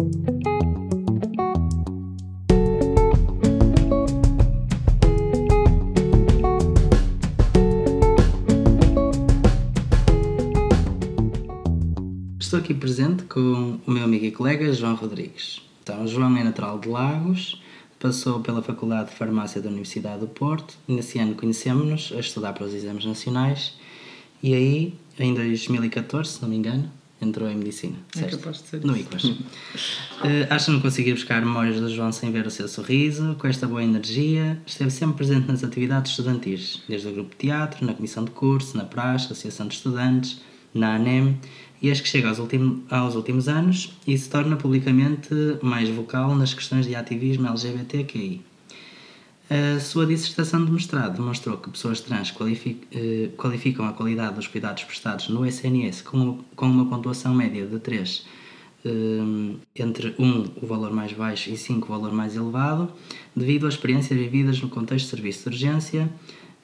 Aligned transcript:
Estou 0.00 0.08
aqui 12.58 12.72
presente 12.72 13.24
com 13.24 13.78
o 13.86 13.90
meu 13.90 14.04
amigo 14.04 14.24
e 14.24 14.30
colega 14.30 14.72
João 14.72 14.94
Rodrigues. 14.94 15.60
Então, 15.82 16.06
João 16.06 16.34
é 16.36 16.44
natural 16.44 16.78
de 16.78 16.88
Lagos, 16.88 17.60
passou 17.98 18.40
pela 18.40 18.62
Faculdade 18.62 19.10
de 19.10 19.16
Farmácia 19.16 19.60
da 19.60 19.68
Universidade 19.68 20.20
do 20.20 20.28
Porto. 20.28 20.78
Nesse 20.88 21.18
ano 21.18 21.34
conhecemos-nos 21.34 22.10
a 22.16 22.20
estudar 22.20 22.54
para 22.54 22.64
os 22.64 22.72
exames 22.72 23.04
nacionais 23.04 23.78
e 24.42 24.54
aí, 24.54 24.94
em 25.18 25.34
2014, 25.34 26.30
se 26.30 26.42
não 26.42 26.48
me 26.48 26.56
engano, 26.56 26.90
entrou 27.20 27.48
em 27.48 27.56
Medicina. 27.56 27.96
É 28.16 28.20
certo? 28.20 28.38
capaz 28.38 28.62
de 28.62 28.68
ser 28.68 28.84
No. 28.84 28.96
ICUAS. 28.96 29.24
uh, 29.24 29.36
acho 30.50 30.66
que 30.66 30.70
não 30.72 30.80
consegui 30.80 31.12
buscar 31.12 31.40
memórias 31.40 31.80
do 31.80 31.88
João 31.94 32.12
sem 32.12 32.30
ver 32.32 32.46
o 32.46 32.50
seu 32.50 32.66
sorriso, 32.68 33.36
com 33.38 33.46
esta 33.46 33.66
boa 33.66 33.82
energia. 33.82 34.60
Esteve 34.66 34.90
sempre 34.90 35.16
presente 35.16 35.48
nas 35.48 35.62
atividades 35.62 36.10
estudantis, 36.12 36.82
desde 36.88 37.08
o 37.08 37.12
grupo 37.12 37.30
de 37.30 37.36
teatro, 37.36 37.84
na 37.86 37.94
comissão 37.94 38.24
de 38.24 38.30
curso, 38.30 38.76
na 38.76 38.84
praxe, 38.84 39.26
Associação 39.26 39.68
de 39.68 39.74
Estudantes, 39.74 40.40
na 40.72 40.94
ANEM, 40.94 41.38
e 41.82 41.88
eis 41.88 42.00
que 42.00 42.08
chega 42.08 42.28
aos, 42.28 42.38
ultim, 42.38 42.84
aos 42.90 43.14
últimos 43.14 43.48
anos 43.48 43.92
e 44.06 44.16
se 44.16 44.28
torna 44.28 44.56
publicamente 44.56 45.30
mais 45.62 45.88
vocal 45.88 46.34
nas 46.34 46.52
questões 46.52 46.86
de 46.86 46.94
ativismo 46.94 47.48
LGBTQI. 47.48 48.49
A 49.50 49.80
sua 49.80 50.06
dissertação 50.06 50.64
de 50.64 50.70
mestrado 50.70 51.16
demonstrou 51.16 51.56
que 51.58 51.68
pessoas 51.70 52.00
trans 52.00 52.32
eh, 52.92 53.30
qualificam 53.36 53.84
a 53.84 53.92
qualidade 53.92 54.36
dos 54.36 54.46
cuidados 54.46 54.84
prestados 54.84 55.28
no 55.28 55.44
SNS 55.44 56.02
com, 56.02 56.38
uma 56.56 56.86
pontuação 56.86 57.34
média 57.34 57.66
de 57.66 57.80
3, 57.80 58.26
eh, 58.84 58.90
entre 59.74 60.14
1 60.16 60.52
o 60.62 60.66
valor 60.68 60.92
mais 60.92 61.12
baixo 61.12 61.50
e 61.50 61.56
5 61.56 61.84
o 61.84 61.88
valor 61.88 62.12
mais 62.12 62.36
elevado, 62.36 62.92
devido 63.34 63.66
às 63.66 63.74
experiências 63.74 64.16
vividas 64.16 64.62
no 64.62 64.68
contexto 64.68 65.06
de 65.06 65.10
serviço 65.10 65.50
de 65.50 65.56
urgência, 65.56 66.08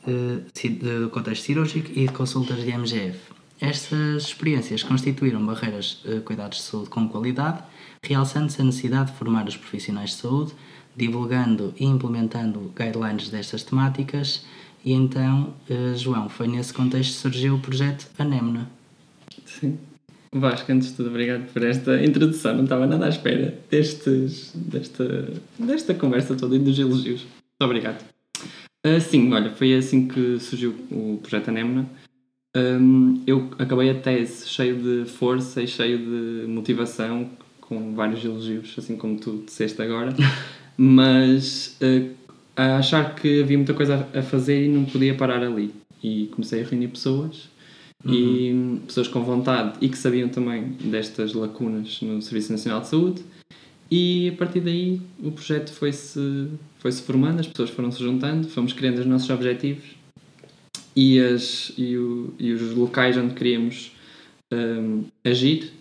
eh, 0.07 0.43
de 0.55 1.09
contexto 1.11 1.43
cirúrgico 1.43 1.91
e 1.91 2.07
de 2.07 2.13
consultas 2.13 2.63
de 2.63 2.71
MGF. 2.71 3.19
Estas 3.61 4.23
experiências 4.23 4.85
constituíram 4.85 5.45
barreiras 5.45 6.05
a 6.07 6.21
cuidados 6.21 6.59
de 6.59 6.65
saúde 6.65 6.89
com 6.91 7.09
qualidade, 7.09 7.65
realçando-se 8.01 8.63
a 8.63 8.65
necessidade 8.65 9.11
de 9.11 9.19
formar 9.19 9.49
os 9.49 9.57
profissionais 9.57 10.11
de 10.11 10.17
saúde, 10.17 10.53
divulgando 10.97 11.75
e 11.79 11.85
implementando 11.85 12.73
guidelines 12.77 13.29
destas 13.29 13.63
temáticas. 13.63 14.45
E 14.85 14.93
então, 14.93 15.55
eh, 15.69 15.95
João, 15.97 16.29
foi 16.29 16.49
nesse 16.49 16.73
contexto 16.73 17.13
que 17.15 17.19
surgiu 17.19 17.57
o 17.57 17.59
projeto 17.61 18.09
Anemna. 18.19 18.71
Sim. 19.45 19.79
Vasco, 20.33 20.71
antes 20.71 20.89
de 20.89 20.95
tudo, 20.95 21.09
obrigado 21.09 21.51
por 21.53 21.63
esta 21.63 22.03
introdução. 22.05 22.55
Não 22.57 22.65
estava 22.65 22.87
nada 22.87 23.07
à 23.07 23.09
espera 23.09 23.59
destes, 23.71 24.53
desta, 24.55 25.33
desta 25.59 25.95
conversa 25.95 26.35
toda 26.35 26.57
e 26.57 26.59
dos 26.59 26.79
elogios. 26.79 27.23
Muito 27.23 27.63
obrigado. 27.63 28.05
Ah, 28.85 29.01
sim, 29.01 29.33
olha, 29.33 29.51
foi 29.51 29.75
assim 29.75 30.07
que 30.07 30.39
surgiu 30.39 30.75
o 30.91 31.19
projeto 31.21 31.49
Anemna. 31.49 31.89
Hum, 32.57 33.23
eu 33.27 33.51
acabei 33.59 33.91
a 33.91 33.95
tese 33.95 34.49
cheio 34.49 34.77
de 34.77 35.11
força 35.11 35.61
e 35.61 35.67
cheio 35.67 35.99
de 35.99 36.47
motivação, 36.47 37.29
com 37.61 37.95
vários 37.95 38.25
elogios, 38.25 38.75
assim 38.79 38.97
como 38.97 39.19
tu 39.19 39.43
disseste 39.45 39.83
agora, 39.83 40.15
mas 40.77 41.77
ah, 41.81 42.17
a 42.57 42.79
achar 42.79 43.15
que 43.15 43.43
havia 43.43 43.57
muita 43.57 43.75
coisa 43.75 44.09
a 44.13 44.19
a 44.19 44.23
fazer 44.23 44.65
e 44.65 44.69
não 44.69 44.85
podia 44.85 45.15
parar 45.15 45.43
ali. 45.43 45.73
E 46.03 46.29
comecei 46.33 46.63
a 46.63 46.65
reunir 46.65 46.89
pessoas 46.89 47.49
e 48.05 48.53
hum, 48.53 48.81
pessoas 48.87 49.09
com 49.09 49.23
vontade 49.25 49.79
e 49.81 49.89
que 49.89 49.99
sabiam 49.99 50.29
também 50.29 50.77
destas 50.81 51.33
lacunas 51.33 52.01
no 52.03 52.21
Serviço 52.23 52.53
Nacional 52.53 52.81
de 52.81 52.89
Saúde. 52.89 53.25
E 53.91 54.31
a 54.35 54.37
partir 54.37 54.61
daí 54.61 55.01
o 55.23 55.31
projeto 55.31 55.73
foi-se 55.73 56.49
foi 56.79 56.93
-se 56.93 57.03
formando, 57.03 57.41
as 57.41 57.47
pessoas 57.47 57.71
foram 57.71 57.91
se 57.91 58.03
juntando, 58.03 58.49
fomos 58.49 58.73
criando 58.73 58.99
os 58.99 59.07
nossos 59.07 59.31
objetivos 59.31 59.85
e, 60.95 61.21
as, 61.21 61.73
e, 61.77 61.97
o, 61.97 62.35
e 62.39 62.53
os 62.53 62.75
locais 62.75 63.17
onde 63.17 63.35
queríamos 63.35 63.93
hum, 64.53 65.05
agir. 65.25 65.73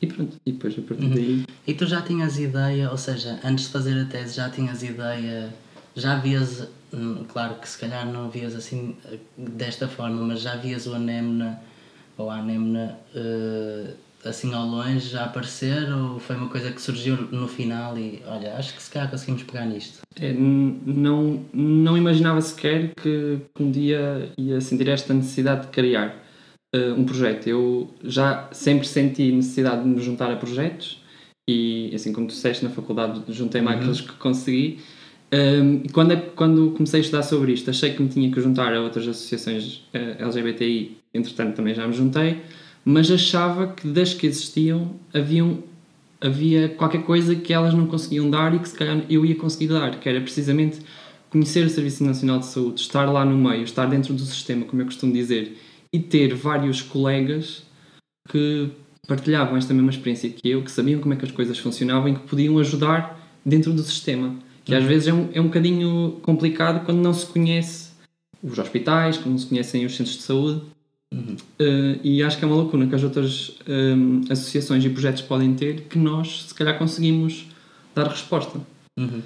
E 0.00 0.06
pronto, 0.06 0.36
e 0.46 0.52
depois 0.52 0.78
a 0.78 0.82
partir 0.82 1.08
daí. 1.08 1.44
E 1.66 1.74
tu 1.74 1.86
já 1.86 2.00
tinhas 2.02 2.38
ideia, 2.38 2.90
ou 2.90 2.96
seja, 2.96 3.40
antes 3.44 3.66
de 3.66 3.72
fazer 3.72 4.00
a 4.00 4.04
tese, 4.04 4.36
já 4.36 4.48
tinhas 4.48 4.82
ideia, 4.82 5.52
já 5.96 6.16
vias, 6.18 6.68
hum, 6.92 7.24
claro 7.28 7.56
que 7.56 7.68
se 7.68 7.78
calhar 7.78 8.06
não 8.06 8.30
vias 8.30 8.54
assim 8.54 8.96
eh, 9.06 9.18
desta 9.36 9.88
forma, 9.88 10.22
mas 10.22 10.40
já 10.40 10.54
vias 10.56 10.86
o 10.86 10.94
Anemna 10.94 11.60
ou 12.16 12.30
a 12.30 12.36
Anemna 12.36 12.96
eh, 13.14 13.94
assim 14.24 14.52
ao 14.52 14.66
longe 14.66 15.08
já 15.08 15.24
aparecer 15.24 15.92
ou 15.92 16.18
foi 16.18 16.36
uma 16.36 16.48
coisa 16.48 16.70
que 16.70 16.80
surgiu 16.80 17.16
no 17.30 17.48
final 17.48 17.96
e 17.96 18.22
olha, 18.26 18.54
acho 18.54 18.74
que 18.74 18.82
se 18.82 18.90
calhar 18.90 19.10
conseguimos 19.10 19.42
pegar 19.44 19.66
nisto. 19.66 20.00
É, 20.20 20.32
não, 20.32 21.44
não 21.52 21.96
imaginava 21.96 22.40
sequer 22.40 22.94
que 22.94 23.38
que 23.54 23.62
um 23.62 23.70
dia 23.70 24.30
ia 24.36 24.60
sentir 24.60 24.88
esta 24.88 25.14
necessidade 25.14 25.62
de 25.62 25.68
criar 25.68 26.27
eh, 26.72 26.92
um 26.92 27.04
projeto. 27.04 27.46
Eu 27.46 27.90
já 28.04 28.48
sempre 28.52 28.86
senti 28.86 29.32
necessidade 29.32 29.82
de 29.82 29.88
me 29.88 30.00
juntar 30.00 30.30
a 30.30 30.36
projetos 30.36 31.02
e, 31.48 31.90
assim 31.94 32.12
como 32.12 32.26
tu 32.26 32.30
disseste 32.30 32.62
na 32.62 32.70
faculdade, 32.70 33.22
juntei-me 33.28 33.68
àqueles 33.68 34.02
que 34.02 34.12
consegui. 34.14 34.78
Um, 35.32 35.82
e 35.84 35.88
quando, 35.90 36.16
quando 36.34 36.70
comecei 36.72 37.00
a 37.00 37.02
estudar 37.02 37.22
sobre 37.22 37.52
isto, 37.52 37.68
achei 37.68 37.92
que 37.92 38.02
me 38.02 38.08
tinha 38.08 38.30
que 38.30 38.40
juntar 38.40 38.72
a 38.74 38.80
outras 38.80 39.06
associações 39.06 39.82
eh, 39.92 40.16
LGBTI, 40.18 40.96
entretanto 41.12 41.56
também 41.56 41.74
já 41.74 41.86
me 41.86 41.92
juntei, 41.92 42.38
mas 42.84 43.10
achava 43.10 43.68
que 43.68 43.86
das 43.88 44.14
que 44.14 44.26
existiam 44.26 44.94
haviam 45.12 45.62
havia 46.20 46.68
qualquer 46.70 47.02
coisa 47.02 47.34
que 47.36 47.52
elas 47.52 47.74
não 47.74 47.86
conseguiam 47.86 48.28
dar 48.28 48.54
e 48.54 48.58
que 48.58 48.68
se 48.68 48.74
calhar 48.74 49.04
eu 49.08 49.24
ia 49.24 49.36
conseguir 49.36 49.68
dar, 49.68 50.00
que 50.00 50.08
era 50.08 50.20
precisamente 50.20 50.80
conhecer 51.30 51.64
o 51.64 51.70
Serviço 51.70 52.04
Nacional 52.04 52.38
de 52.38 52.46
Saúde, 52.46 52.80
estar 52.80 53.04
lá 53.04 53.24
no 53.24 53.36
meio, 53.36 53.62
estar 53.62 53.86
dentro 53.86 54.14
do 54.14 54.22
sistema, 54.22 54.64
como 54.64 54.82
eu 54.82 54.86
costumo 54.86 55.12
dizer, 55.12 55.56
e 55.92 55.98
ter 55.98 56.34
vários 56.34 56.82
colegas 56.82 57.62
que 58.28 58.70
partilhavam 59.06 59.56
esta 59.56 59.72
mesma 59.72 59.90
experiência 59.90 60.28
que 60.28 60.48
eu, 60.48 60.62
que 60.62 60.70
sabiam 60.70 61.00
como 61.00 61.14
é 61.14 61.16
que 61.16 61.24
as 61.24 61.30
coisas 61.30 61.58
funcionavam 61.58 62.10
e 62.10 62.14
que 62.14 62.28
podiam 62.28 62.58
ajudar 62.58 63.18
dentro 63.44 63.72
do 63.72 63.82
sistema. 63.82 64.36
Que 64.64 64.74
às 64.74 64.84
vezes 64.84 65.08
é 65.08 65.14
um, 65.14 65.30
é 65.32 65.40
um 65.40 65.44
bocadinho 65.44 66.18
complicado 66.22 66.84
quando 66.84 66.98
não 66.98 67.14
se 67.14 67.24
conhece 67.24 67.88
os 68.42 68.58
hospitais, 68.58 69.16
quando 69.16 69.30
não 69.30 69.38
se 69.38 69.46
conhecem 69.46 69.86
os 69.86 69.96
centros 69.96 70.16
de 70.16 70.22
saúde. 70.22 70.62
Uh, 71.10 71.98
e 72.04 72.22
acho 72.22 72.36
que 72.36 72.44
é 72.44 72.46
uma 72.48 72.62
lacuna 72.62 72.86
que 72.86 72.94
as 72.94 73.02
outras 73.02 73.56
um, 73.66 74.20
associações 74.30 74.84
e 74.84 74.90
projetos 74.90 75.22
podem 75.22 75.54
ter 75.54 75.84
que 75.84 75.98
nós, 75.98 76.44
se 76.48 76.54
calhar, 76.54 76.76
conseguimos 76.76 77.46
dar 77.94 78.08
resposta. 78.08 78.60
Uhum. 78.98 79.22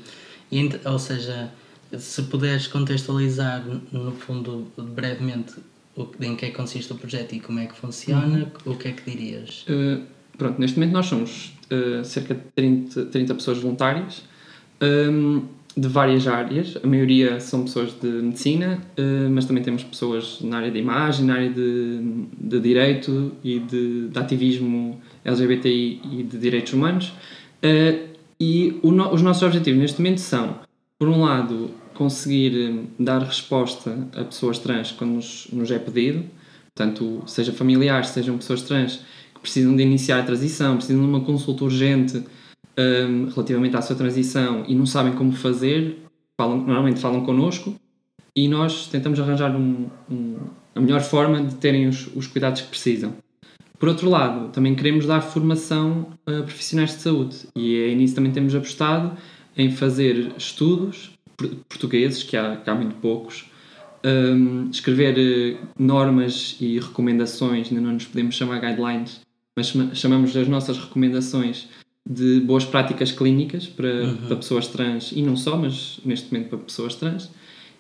E, 0.53 0.71
ou 0.85 0.99
seja, 0.99 1.51
se 1.99 2.23
puderes 2.23 2.69
contextualizar 2.69 3.65
no 3.91 4.13
fundo 4.13 4.69
brevemente 4.79 5.55
o, 5.97 6.07
em 6.21 6.35
que 6.37 6.47
é 6.47 6.51
que 6.51 6.57
consiste 6.57 6.93
o 6.93 6.97
projeto 6.97 7.35
e 7.35 7.41
como 7.41 7.59
é 7.59 7.67
que 7.67 7.77
funciona, 7.77 8.51
o 8.65 8.75
que 8.75 8.89
é 8.89 8.93
que 8.93 9.11
dirias? 9.11 9.65
Uh, 9.69 10.03
pronto, 10.39 10.61
neste 10.61 10.79
momento 10.79 10.93
nós 10.95 11.07
somos 11.07 11.53
uh, 11.71 12.05
cerca 12.05 12.35
de 12.35 12.41
30, 12.55 13.07
30 13.07 13.35
pessoas 13.35 13.59
voluntárias 13.59 14.23
um, 14.81 15.43
de 15.77 15.89
várias 15.89 16.27
áreas. 16.27 16.77
A 16.83 16.87
maioria 16.87 17.39
são 17.41 17.65
pessoas 17.65 17.93
de 18.01 18.07
medicina, 18.07 18.79
uh, 18.99 19.31
mas 19.31 19.45
também 19.45 19.63
temos 19.63 19.85
pessoas 19.85 20.41
na 20.41 20.59
área 20.59 20.71
de 20.71 20.79
imagem, 20.79 21.27
na 21.27 21.35
área 21.35 21.51
de, 21.51 22.01
de 22.39 22.61
direito 22.61 23.33
e 23.45 23.59
de, 23.59 24.09
de 24.09 24.19
ativismo 24.19 25.01
LGBTI 25.25 26.01
e 26.11 26.23
de 26.23 26.39
direitos 26.39 26.73
humanos. 26.73 27.13
E 28.41 28.81
no- 28.83 29.13
os 29.15 29.23
nossos 29.23 29.43
objetivos 29.45 29.81
neste 29.81 30.01
momento 30.01 30.19
são, 30.21 30.57
por 30.99 31.09
um 31.09 31.21
lado, 31.23 31.71
conseguir 31.95 32.71
um, 32.71 32.87
dar 33.05 33.23
resposta 33.23 34.09
a 34.17 34.25
pessoas 34.25 34.59
trans 34.59 34.93
quando 34.93 35.13
nos, 35.13 35.49
nos 35.53 35.71
é 35.71 35.79
pedido, 35.79 36.25
portanto, 36.75 37.23
seja 37.27 37.53
familiares, 37.53 38.09
sejam 38.09 38.37
pessoas 38.39 38.63
trans 38.63 39.01
que 39.35 39.41
precisam 39.41 39.75
de 39.77 39.83
iniciar 39.83 40.21
a 40.21 40.23
transição, 40.23 40.77
precisam 40.77 41.03
de 41.03 41.09
uma 41.09 41.21
consulta 41.21 41.65
urgente 41.65 42.23
um, 42.79 43.29
relativamente 43.29 43.77
à 43.77 43.83
sua 43.83 43.97
transição 43.97 44.65
e 44.67 44.75
não 44.75 44.87
sabem 44.87 45.13
como 45.13 45.33
fazer, 45.33 45.99
falam, 46.41 46.59
normalmente 46.59 47.01
falam 47.01 47.25
connosco 47.25 47.75
e 48.37 48.49
nós 48.49 48.87
tentamos 48.87 49.21
arranjar 49.21 49.55
um- 49.55 49.89
um- 50.11 50.37
a 50.75 50.81
melhor 50.81 51.03
forma 51.03 51.43
de 51.43 51.55
terem 51.57 51.87
os, 51.87 52.09
os 52.17 52.27
cuidados 52.27 52.63
que 52.63 52.69
precisam. 52.69 53.13
Por 53.79 53.89
outro 53.89 54.09
lado, 54.09 54.49
também 54.51 54.75
queremos 54.75 55.07
dar 55.07 55.21
formação 55.21 56.07
a 56.25 56.43
profissionais 56.43 56.91
de 56.97 57.03
saúde 57.03 57.37
e 57.55 57.77
é 57.77 57.95
nisso 57.95 58.15
também 58.15 58.33
temos 58.33 58.55
apostado 58.55 59.13
em 59.57 59.71
fazer 59.71 60.33
estudos 60.39 61.11
portugueses, 61.69 62.23
que 62.23 62.37
há, 62.37 62.57
que 62.57 62.69
há 62.69 62.75
muito 62.75 62.95
poucos, 62.97 63.45
um, 64.05 64.69
escrever 64.71 65.17
eh, 65.19 65.57
normas 65.79 66.57
e 66.61 66.79
recomendações, 66.79 67.69
ainda 67.69 67.81
não 67.81 67.93
nos 67.93 68.05
podemos 68.07 68.35
chamar 68.35 68.61
guidelines, 68.61 69.21
mas 69.57 69.69
chama- 69.69 69.95
chamamos 69.95 70.37
as 70.37 70.49
nossas 70.49 70.79
recomendações 70.79 71.69
de 72.09 72.41
boas 72.41 72.65
práticas 72.65 73.13
clínicas 73.13 73.67
para, 73.67 74.15
para 74.27 74.37
pessoas 74.37 74.67
trans 74.67 75.13
e 75.13 75.23
não 75.23 75.37
só, 75.37 75.57
mas 75.57 76.01
neste 76.05 76.33
momento 76.33 76.49
para 76.49 76.59
pessoas 76.59 76.95
trans. 76.97 77.31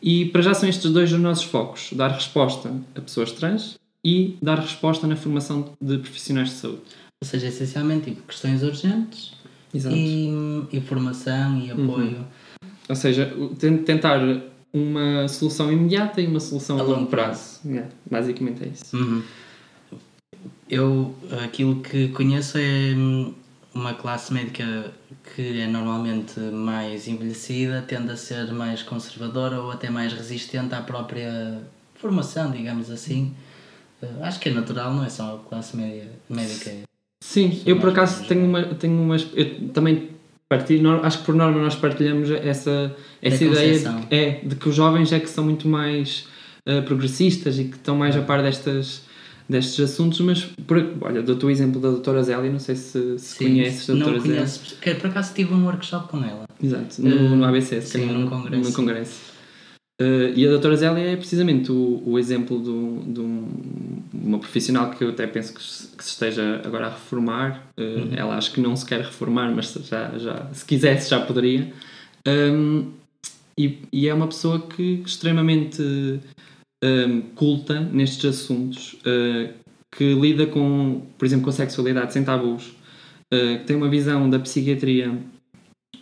E 0.00 0.26
para 0.26 0.42
já 0.42 0.54
são 0.54 0.68
estes 0.68 0.90
dois 0.92 1.12
os 1.12 1.18
nossos 1.20 1.44
focos: 1.44 1.90
dar 1.92 2.08
resposta 2.12 2.72
a 2.94 3.00
pessoas 3.00 3.32
trans 3.32 3.76
e 4.04 4.36
dar 4.42 4.58
resposta 4.58 5.06
na 5.06 5.16
formação 5.16 5.72
de 5.80 5.98
profissionais 5.98 6.50
de 6.50 6.54
saúde. 6.56 6.82
Ou 7.22 7.28
seja, 7.28 7.46
essencialmente 7.48 8.10
tipo, 8.10 8.22
questões 8.22 8.62
urgentes 8.64 9.32
Exato. 9.72 9.94
e, 9.96 10.28
e 10.72 10.80
formação 10.80 11.58
e 11.60 11.70
apoio. 11.70 12.24
Ou 12.88 12.96
seja, 12.96 13.32
tentar 13.84 14.20
uma 14.72 15.28
solução 15.28 15.70
imediata 15.70 16.20
e 16.20 16.26
uma 16.26 16.40
solução 16.40 16.78
a, 16.78 16.82
longo 16.82 16.94
longo 16.94 17.10
prazo. 17.10 17.60
Yeah, 17.64 17.88
basicamente 18.10 18.64
é 18.64 18.68
isso. 18.68 18.96
Uhum. 18.96 19.22
Eu, 20.68 21.14
aquilo 21.44 21.80
que 21.80 22.08
conheço 22.08 22.56
é 22.56 22.94
hum, 22.96 23.34
uma 23.74 23.94
classe 23.94 24.32
médica 24.32 24.92
que 25.34 25.60
é 25.60 25.66
normalmente 25.66 26.40
mais 26.40 27.06
envelhecida, 27.06 27.82
tende 27.82 28.10
a 28.10 28.16
ser 28.16 28.50
mais 28.52 28.82
conservadora 28.82 29.60
ou 29.60 29.70
até 29.70 29.90
mais 29.90 30.12
resistente 30.12 30.74
à 30.74 30.80
própria 30.80 31.62
formação, 31.94 32.50
digamos 32.50 32.90
assim. 32.90 33.34
Eh, 34.02 34.08
Acho 34.22 34.40
que 34.40 34.48
é 34.48 34.52
natural, 34.52 34.92
não 34.94 35.04
é 35.04 35.08
só 35.08 35.36
a 35.36 35.48
classe 35.48 35.76
média, 35.76 36.10
médica. 36.28 36.70
Sim, 37.22 37.62
eu 37.64 37.78
por 37.78 37.90
acaso 37.90 38.24
tenho 38.26 38.44
uma, 38.44 38.64
tenho 38.74 39.00
umas. 39.00 39.26
Eu 39.34 39.68
também 39.68 40.10
partilho, 40.56 41.00
acho 41.04 41.18
que 41.20 41.24
por 41.24 41.34
norma 41.34 41.58
nós 41.62 41.74
partilhamos 41.74 42.30
essa, 42.30 42.94
essa 43.22 43.44
ideia 43.44 43.78
de, 43.78 44.14
é, 44.14 44.40
de 44.44 44.54
que 44.56 44.68
os 44.68 44.74
jovens 44.74 45.10
é 45.12 45.18
que 45.18 45.28
são 45.30 45.44
muito 45.44 45.66
mais 45.66 46.26
eh, 46.66 46.80
progressistas 46.82 47.58
e 47.58 47.64
que 47.64 47.76
estão 47.76 47.96
mais 47.96 48.14
a 48.16 48.20
par 48.20 48.42
destas, 48.42 49.02
destes 49.48 49.80
assuntos, 49.80 50.20
mas 50.20 50.42
por, 50.66 50.76
olha, 51.00 51.22
dou-te 51.22 51.46
o 51.46 51.50
exemplo 51.50 51.80
da 51.80 51.88
doutora 51.90 52.22
Zélia, 52.22 52.50
não 52.50 52.58
sei 52.58 52.76
se, 52.76 53.18
se 53.18 53.36
Sim, 53.36 53.44
conheces 53.46 53.88
a 53.88 53.94
não 53.94 54.00
doutora 54.00 54.20
Zélia. 54.20 54.36
conheço. 54.36 54.76
Por 55.00 55.06
acaso 55.10 55.34
tive 55.34 55.54
um 55.54 55.64
workshop 55.64 56.08
com 56.08 56.18
ela. 56.24 56.44
Exato, 56.62 57.00
no, 57.02 57.36
no 57.36 57.44
Eh, 57.44 57.48
ABC, 57.48 57.80
sim, 57.80 58.06
num 58.06 58.26
congresso. 58.28 58.68
no 58.68 58.72
congresso. 58.76 59.31
Eh, 60.02 60.32
e 60.34 60.46
a 60.46 60.50
doutora 60.50 60.74
Zélia 60.76 61.12
é 61.12 61.16
precisamente 61.16 61.70
o, 61.70 62.02
o 62.04 62.18
exemplo 62.18 62.60
de 62.60 63.20
um- 63.20 64.02
uma 64.12 64.38
profissional 64.38 64.90
que 64.90 65.04
eu 65.04 65.10
até 65.10 65.26
penso 65.26 65.54
que 65.54 65.62
se, 65.62 65.96
que 65.96 66.02
se 66.02 66.10
esteja 66.10 66.60
agora 66.64 66.86
a 66.86 66.90
reformar. 66.90 67.66
Eh, 67.76 67.82
Uhum. 67.82 68.08
Ela 68.16 68.36
acho 68.36 68.52
que 68.52 68.60
não 68.60 68.74
se 68.74 68.84
quer 68.86 69.00
reformar, 69.00 69.54
mas 69.54 69.72
já, 69.88 70.18
já, 70.18 70.48
se 70.52 70.64
quisesse 70.64 71.08
já 71.10 71.20
poderia. 71.20 71.72
Um, 72.26 72.86
e, 73.58 73.78
e 73.92 74.08
é 74.08 74.14
uma 74.14 74.26
pessoa 74.26 74.60
que 74.60 75.02
extremamente 75.04 75.82
um, 76.82 77.20
culta 77.34 77.80
nestes 77.80 78.24
assuntos, 78.24 78.94
uh, 79.06 79.52
que 79.96 80.14
lida 80.14 80.46
com, 80.46 81.02
por 81.18 81.24
exemplo, 81.26 81.44
com 81.44 81.50
a 81.50 81.52
sexualidade 81.52 82.12
sem 82.12 82.24
tabus, 82.24 82.68
uh, 83.32 83.58
que 83.58 83.64
tem 83.66 83.76
uma 83.76 83.88
visão 83.88 84.28
da 84.30 84.38
psiquiatria 84.38 85.12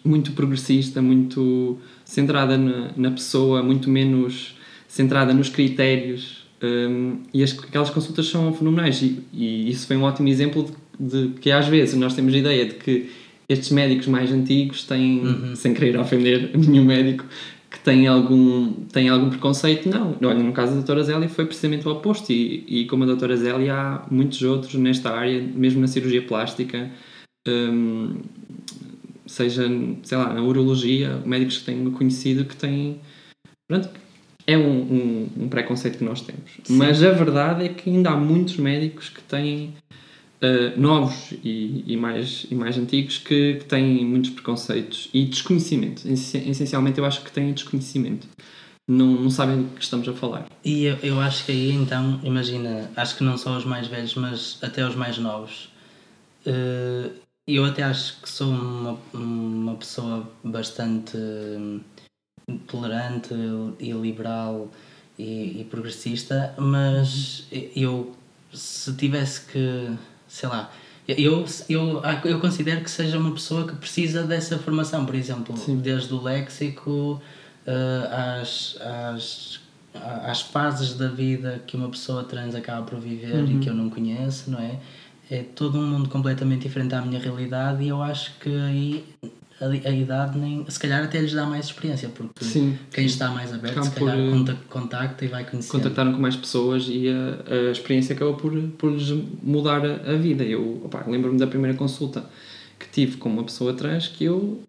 muito 0.05 0.33
progressista, 0.33 1.03
muito 1.03 1.79
centrada 2.11 2.59
na, 2.59 2.91
na 2.97 3.11
pessoa, 3.13 3.63
muito 3.63 3.89
menos 3.89 4.57
centrada 4.89 5.33
nos 5.33 5.49
critérios. 5.49 6.45
um, 6.63 7.19
e 7.33 7.43
as, 7.43 7.53
aquelas 7.59 7.91
consultas 7.91 8.27
são 8.27 8.53
fenomenais. 8.53 9.01
E, 9.01 9.21
e 9.33 9.71
isso 9.71 9.87
foi 9.87 9.97
um 9.97 10.03
ótimo 10.03 10.29
exemplo 10.29 10.69
de, 10.99 11.29
de 11.29 11.41
que 11.41 11.51
às 11.53 11.67
vezes 11.69 11.95
nós 11.95 12.15
temos 12.15 12.35
a 12.35 12.39
ideia 12.39 12.67
de 12.67 12.75
que 12.75 13.11
estes 13.49 13.71
médicos 13.71 14.07
mais 14.09 14.31
antigos 14.33 14.85
têm, 14.85 15.21
Uhum. 15.21 15.57
sem 15.57 15.73
querer 15.73 15.97
ofender 15.99 16.51
nenhum 16.59 16.85
médico, 16.85 17.25
que 17.71 17.79
têm 17.79 18.09
algum, 18.09 18.73
têm 18.93 19.09
algum 19.09 19.31
preconceito. 19.31 19.89
Não. 19.89 20.17
Olha, 20.23 20.43
no 20.43 20.53
caso 20.53 20.71
da 20.73 20.79
doutora 20.79 21.05
Zélia 21.05 21.29
foi 21.29 21.47
precisamente 21.47 21.87
o 21.87 21.93
oposto. 21.93 22.33
E, 22.33 22.65
e 22.69 22.85
como 22.87 23.05
a 23.05 23.07
doutora 23.07 23.37
Zélia, 23.37 23.73
há 23.75 24.03
muitos 24.11 24.43
outros 24.43 24.75
nesta 24.75 25.11
área, 25.13 25.41
mesmo 25.55 25.81
na 25.81 25.87
cirurgia 25.87 26.23
plástica, 26.23 26.91
hum, 27.49 28.17
seja, 29.31 29.69
sei 30.03 30.19
lá, 30.19 30.33
na 30.35 30.43
urologia, 30.43 31.17
médicos 31.25 31.59
que 31.59 31.65
tenho 31.65 31.91
conhecido 31.93 32.45
que 32.45 32.57
têm. 32.57 33.01
Pronto, 33.69 33.89
é 34.47 34.57
um, 34.59 34.81
um, 34.81 35.29
um 35.45 35.49
preconceito 35.49 35.99
que 35.99 36.05
nós 36.05 36.21
temos. 36.23 36.51
Sim. 36.65 36.77
Mas 36.77 37.03
a 37.03 37.11
verdade 37.13 37.65
é 37.65 37.69
que 37.69 37.89
ainda 37.91 38.11
há 38.11 38.17
muitos 38.17 38.57
médicos 38.57 39.09
que 39.09 39.23
têm. 39.23 39.75
eh, 40.43 40.75
novos 40.77 41.33
e, 41.45 41.85
e 41.87 41.97
mais, 41.97 42.47
e 42.51 42.55
mais 42.55 42.77
antigos 42.79 43.19
que, 43.19 43.57
que 43.57 43.65
têm 43.67 44.05
muitos 44.07 44.31
preconceitos 44.31 45.09
e 45.13 45.25
desconhecimento. 45.27 45.99
Essencialmente, 46.09 46.51
Essencialmente, 46.51 46.99
eu 46.99 47.05
acho 47.05 47.23
que 47.25 47.31
têm 47.33 47.53
desconhecimento. 47.53 48.27
Não, 48.89 49.07
não 49.07 49.31
sabem 49.31 49.63
do 49.63 49.69
que 49.75 49.83
estamos 49.83 50.09
a 50.09 50.13
falar. 50.15 50.47
E 50.65 50.85
eu, 50.85 50.97
eu 51.03 51.21
acho 51.21 51.45
que 51.45 51.53
aí 51.53 51.71
então, 51.73 52.21
imagina, 52.25 52.91
acho 52.97 53.17
que 53.17 53.23
não 53.25 53.37
só 53.39 53.57
os 53.57 53.65
mais 53.65 53.87
velhos, 53.87 54.15
mas 54.17 54.59
até 54.63 54.87
os 54.87 54.95
mais 54.97 55.19
novos. 55.19 55.71
eh, 56.47 57.11
eu 57.57 57.65
até 57.65 57.83
acho 57.83 58.21
que 58.21 58.29
sou 58.29 58.49
uma, 58.49 58.99
uma 59.13 59.75
pessoa 59.75 60.29
bastante 60.43 61.17
hum, 61.17 61.81
tolerante 62.67 63.35
e 63.79 63.93
liberal 63.93 64.69
e, 65.19 65.61
e 65.61 65.67
progressista, 65.71 66.55
mas 66.59 67.47
eu 67.75 68.15
se 68.53 68.93
tivesse 68.95 69.43
que, 69.47 69.91
sei 70.27 70.49
lá, 70.49 70.71
eu, 71.07 71.45
eu, 71.69 72.03
eu 72.25 72.41
considero 72.41 72.83
que 72.83 72.91
seja 72.91 73.19
uma 73.19 73.33
pessoa 73.33 73.67
que 73.67 73.75
precisa 73.75 74.23
dessa 74.23 74.59
formação, 74.59 75.05
por 75.05 75.15
exemplo, 75.15 75.57
Sim. 75.57 75.79
desde 75.79 76.13
o 76.15 76.23
léxico 76.23 77.21
eh, 77.67 78.41
às, 78.41 78.77
às, 78.81 79.61
às 79.95 80.41
fases 80.41 80.95
da 80.95 81.09
vida 81.09 81.63
que 81.67 81.77
uma 81.77 81.89
pessoa 81.89 82.25
trans 82.25 82.55
acaba 82.55 82.87
por 82.87 82.99
viver 82.99 83.45
e 83.49 83.59
que 83.59 83.69
eu 83.69 83.75
não 83.75 83.91
conheço, 83.91 84.51
não 84.51 84.59
é? 84.59 84.79
É 85.31 85.45
todo 85.55 85.79
um 85.79 85.87
mundo 85.87 86.09
completamente 86.09 86.63
diferente 86.63 86.95
à 86.95 87.01
minha 87.03 87.21
realidade 87.21 87.85
e 87.85 87.89
eu 87.89 88.03
acho 88.03 88.33
que 88.41 88.49
aí 88.51 89.05
a, 89.61 89.67
a 89.67 89.93
idade 89.93 90.37
nem. 90.39 90.65
Se 90.69 90.79
calhar 90.79 91.05
até 91.05 91.21
lhes 91.21 91.33
dá 91.33 91.47
mais 91.47 91.67
experiência, 91.67 92.09
porque 92.09 92.45
Sim. 92.45 92.77
quem 92.93 93.07
está 93.07 93.31
mais 93.31 93.53
aberto, 93.53 93.73
Acaba 93.79 93.87
se 93.87 93.93
calhar 93.95 94.17
por, 94.17 94.25
eh, 94.25 94.31
conta- 94.31 94.59
contacta 94.69 95.25
e 95.25 95.29
vai 95.29 95.45
conhecer. 95.49 95.71
contactaram 95.71 96.13
com 96.13 96.19
mais 96.21 96.35
pessoas 96.35 96.87
e 96.89 97.07
a, 97.09 97.69
a 97.69 97.71
experiência 97.71 98.15
acabou 98.17 98.35
por, 98.35 98.53
por 98.77 98.91
lhes 98.93 99.11
mudar 99.43 99.85
a, 99.87 100.13
a 100.13 100.17
vida. 100.17 100.43
Eu 100.43 100.91
lembro-me 101.07 101.39
da 101.39 101.47
primeira 101.47 101.77
consulta 101.77 102.25
que 102.79 102.89
tive 102.91 103.17
com 103.19 103.29
uma 103.29 103.45
pessoa 103.45 103.73
trans 103.73 104.09
que 104.09 104.25
eu 104.25 104.61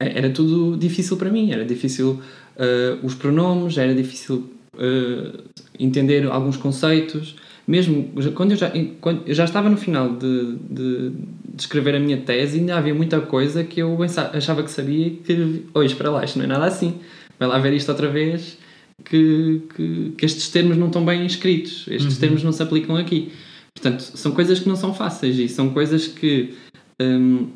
era 0.00 0.28
tudo 0.30 0.76
difícil 0.76 1.16
para 1.18 1.30
mim, 1.30 1.52
era 1.52 1.64
difícil 1.64 2.20
eh, 2.56 2.98
os 3.02 3.14
pronomes, 3.14 3.78
era 3.78 3.94
difícil 3.94 4.50
eh, 4.76 5.40
entender 5.78 6.26
alguns 6.26 6.56
conceitos. 6.56 7.36
Mesmo 7.70 8.10
quando 8.34 8.50
eu 8.50 8.56
já, 8.56 8.72
quando 9.00 9.22
eu 9.28 9.32
já 9.32 9.44
estava 9.44 9.70
no 9.70 9.76
final 9.76 10.16
de, 10.16 10.56
de, 10.68 11.10
de 11.10 11.60
escrever 11.62 11.94
a 11.94 12.00
minha 12.00 12.16
tese, 12.16 12.58
ainda 12.58 12.76
havia 12.76 12.92
muita 12.92 13.20
coisa 13.20 13.62
que 13.62 13.80
eu 13.80 13.96
achava 14.32 14.64
que 14.64 14.70
sabia 14.72 15.06
e 15.06 15.10
que, 15.10 15.66
hoje 15.72 15.94
para 15.94 16.10
lá, 16.10 16.24
isto 16.24 16.36
não 16.36 16.46
é 16.46 16.48
nada 16.48 16.64
assim. 16.64 16.96
Vai 17.38 17.48
lá 17.48 17.58
ver 17.60 17.72
isto 17.72 17.88
outra 17.88 18.08
vez, 18.08 18.58
que, 19.04 19.62
que, 19.76 20.12
que 20.18 20.26
estes 20.26 20.48
termos 20.48 20.76
não 20.76 20.88
estão 20.88 21.04
bem 21.04 21.24
escritos, 21.24 21.86
estes 21.88 22.18
termos 22.18 22.42
não 22.42 22.50
se 22.50 22.60
aplicam 22.60 22.96
aqui. 22.96 23.30
Portanto, 23.72 24.00
são 24.00 24.32
coisas 24.32 24.58
que 24.58 24.68
não 24.68 24.74
são 24.74 24.92
fáceis 24.92 25.38
e 25.38 25.48
são 25.48 25.70
coisas 25.70 26.08
que, 26.08 26.52
hum, 27.00 27.46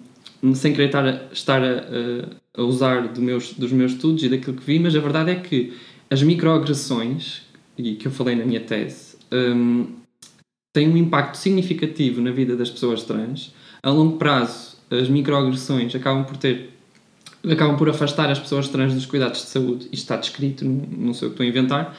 sem 0.54 0.72
querer 0.72 0.86
estar, 0.86 1.04
a, 1.04 1.20
estar 1.32 1.60
a- 1.60 2.28
a 2.56 2.62
usar 2.62 3.08
do 3.08 3.20
meus, 3.20 3.52
dos 3.54 3.72
meus 3.72 3.90
estudos 3.92 4.22
e 4.22 4.28
daquilo 4.28 4.56
que 4.56 4.64
vi, 4.64 4.78
mas 4.78 4.94
a 4.94 5.00
verdade 5.00 5.32
é 5.32 5.34
que 5.34 5.72
as 6.08 6.22
microagressões, 6.22 7.42
e 7.76 7.96
que 7.96 8.06
eu 8.06 8.12
falei 8.12 8.36
na 8.36 8.44
minha 8.44 8.60
tese, 8.60 9.16
hum, 9.32 9.86
têm 10.74 10.88
um 10.90 10.96
impacto 10.98 11.36
significativo 11.36 12.20
na 12.20 12.30
vida 12.32 12.54
das 12.54 12.68
pessoas 12.68 13.02
trans. 13.04 13.54
A 13.82 13.88
longo 13.90 14.16
prazo, 14.18 14.76
as 14.90 15.08
microagressões 15.08 15.94
acabam 15.94 16.24
por 16.24 16.36
ter 16.36 16.70
acabam 17.48 17.76
por 17.76 17.88
afastar 17.90 18.30
as 18.30 18.38
pessoas 18.38 18.68
trans 18.68 18.92
dos 18.94 19.06
cuidados 19.06 19.40
de 19.42 19.46
saúde. 19.48 19.84
Isto 19.86 19.94
está 19.94 20.16
descrito, 20.16 20.64
não, 20.64 21.12
sei 21.14 21.28
o 21.28 21.30
que 21.30 21.34
estou 21.34 21.44
a 21.44 21.48
inventar. 21.48 21.96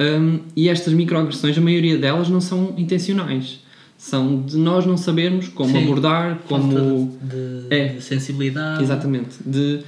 Um, 0.00 0.40
e 0.56 0.68
estas 0.68 0.92
microagressões, 0.92 1.56
a 1.56 1.60
maioria 1.60 1.96
delas 1.96 2.28
não 2.28 2.40
são 2.40 2.74
intencionais. 2.76 3.60
São 3.96 4.42
de 4.42 4.56
nós 4.56 4.84
não 4.86 4.96
sabermos 4.96 5.46
como 5.48 5.70
Sim. 5.70 5.84
abordar, 5.84 6.40
como... 6.48 7.16
De, 7.22 7.68
de- 7.68 7.74
É. 7.74 7.88
de 7.94 8.00
sensibilidade. 8.02 8.82
Exatamente. 8.82 9.36
De, 9.46 9.80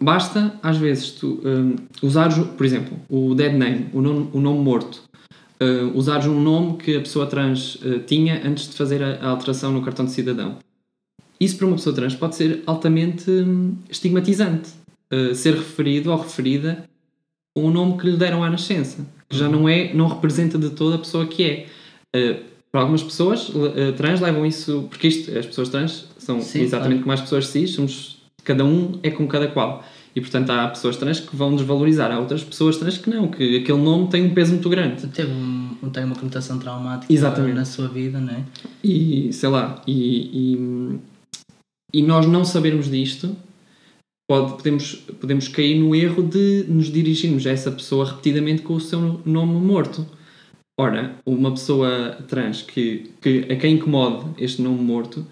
basta, 0.00 0.54
às 0.62 0.76
vezes, 0.76 1.10
tu 1.12 1.40
um, 1.44 1.74
usares, 2.02 2.38
o- 2.38 2.44
por 2.46 2.64
exemplo, 2.64 2.96
o 3.08 3.34
dead 3.34 3.54
name, 3.54 3.86
o 3.92 4.00
nome, 4.00 4.28
o 4.32 4.40
nome 4.40 4.60
morto. 4.60 5.02
Uh, 5.62 5.96
usares 5.96 6.26
um 6.26 6.40
nome 6.40 6.76
que 6.76 6.96
a 6.96 7.00
pessoa 7.00 7.24
trans 7.24 7.76
uh, 7.76 8.00
tinha 8.00 8.44
antes 8.44 8.68
de 8.68 8.74
fazer 8.74 9.00
a, 9.00 9.14
a 9.20 9.28
alteração 9.28 9.70
no 9.70 9.80
cartão 9.80 10.04
de 10.04 10.10
cidadão. 10.10 10.58
Isso 11.38 11.56
para 11.56 11.68
uma 11.68 11.76
pessoa 11.76 11.94
trans 11.94 12.16
pode 12.16 12.34
ser 12.34 12.64
altamente 12.66 13.30
hum, 13.30 13.76
estigmatizante. 13.88 14.70
Uh, 15.12 15.34
ser 15.36 15.54
referido 15.54 16.10
ou 16.10 16.16
referida 16.16 16.84
com 17.54 17.64
o 17.64 17.70
nome 17.70 17.96
que 17.96 18.08
lhe 18.08 18.16
deram 18.16 18.42
à 18.42 18.50
nascença, 18.50 19.06
que 19.28 19.36
já 19.36 19.48
não 19.48 19.68
é, 19.68 19.94
não 19.94 20.08
representa 20.08 20.58
de 20.58 20.70
toda 20.70 20.96
a 20.96 20.98
pessoa 20.98 21.26
que 21.26 21.44
é. 21.44 21.66
Para 22.70 22.80
algumas 22.80 23.02
pessoas 23.02 23.50
trans 23.98 24.20
levam 24.20 24.46
isso, 24.46 24.86
porque 24.88 25.08
isto, 25.08 25.36
as 25.36 25.44
pessoas 25.44 25.68
trans 25.68 26.08
são 26.16 26.40
Sim, 26.40 26.62
exatamente 26.62 27.02
claro. 27.02 27.02
como 27.02 27.12
as 27.12 27.20
pessoas 27.20 27.46
cis, 27.48 27.72
somos, 27.72 28.22
cada 28.42 28.64
um 28.64 28.98
é 29.02 29.10
com 29.10 29.26
cada 29.26 29.48
qual. 29.48 29.84
E 30.14 30.20
portanto 30.20 30.50
há 30.50 30.68
pessoas 30.68 30.96
trans 30.96 31.20
que 31.20 31.34
vão 31.34 31.56
desvalorizar, 31.56 32.12
há 32.12 32.18
outras 32.18 32.44
pessoas 32.44 32.76
trans 32.76 32.98
que 32.98 33.08
não, 33.08 33.28
que 33.28 33.58
aquele 33.58 33.78
nome 33.78 34.08
tem 34.08 34.26
um 34.26 34.34
peso 34.34 34.52
muito 34.52 34.68
grande. 34.68 35.06
Teve 35.08 35.32
um, 35.32 35.76
tem 35.90 36.04
uma 36.04 36.14
conotação 36.14 36.58
traumática 36.58 37.12
Exatamente. 37.12 37.54
na 37.54 37.64
sua 37.64 37.88
vida, 37.88 38.20
não 38.20 38.32
é? 38.32 38.44
E 38.84 39.32
sei 39.32 39.48
lá, 39.48 39.82
e, 39.86 40.54
e, 40.54 40.98
e 41.94 42.02
nós 42.02 42.26
não 42.26 42.44
sabermos 42.44 42.90
disto, 42.90 43.34
pode, 44.28 44.52
podemos, 44.52 44.94
podemos 45.20 45.48
cair 45.48 45.78
no 45.78 45.94
erro 45.94 46.22
de 46.22 46.64
nos 46.68 46.86
dirigirmos 46.90 47.46
a 47.46 47.50
essa 47.50 47.70
pessoa 47.70 48.06
repetidamente 48.06 48.62
com 48.62 48.74
o 48.74 48.80
seu 48.80 49.20
nome 49.24 49.54
morto. 49.54 50.06
Ora, 50.78 51.16
uma 51.26 51.50
pessoa 51.50 52.18
trans 52.28 52.62
que, 52.62 53.10
que 53.20 53.46
a 53.50 53.56
quem 53.56 53.74
incomode 53.74 54.30
este 54.38 54.62
nome 54.62 54.82
morto, 54.82 55.26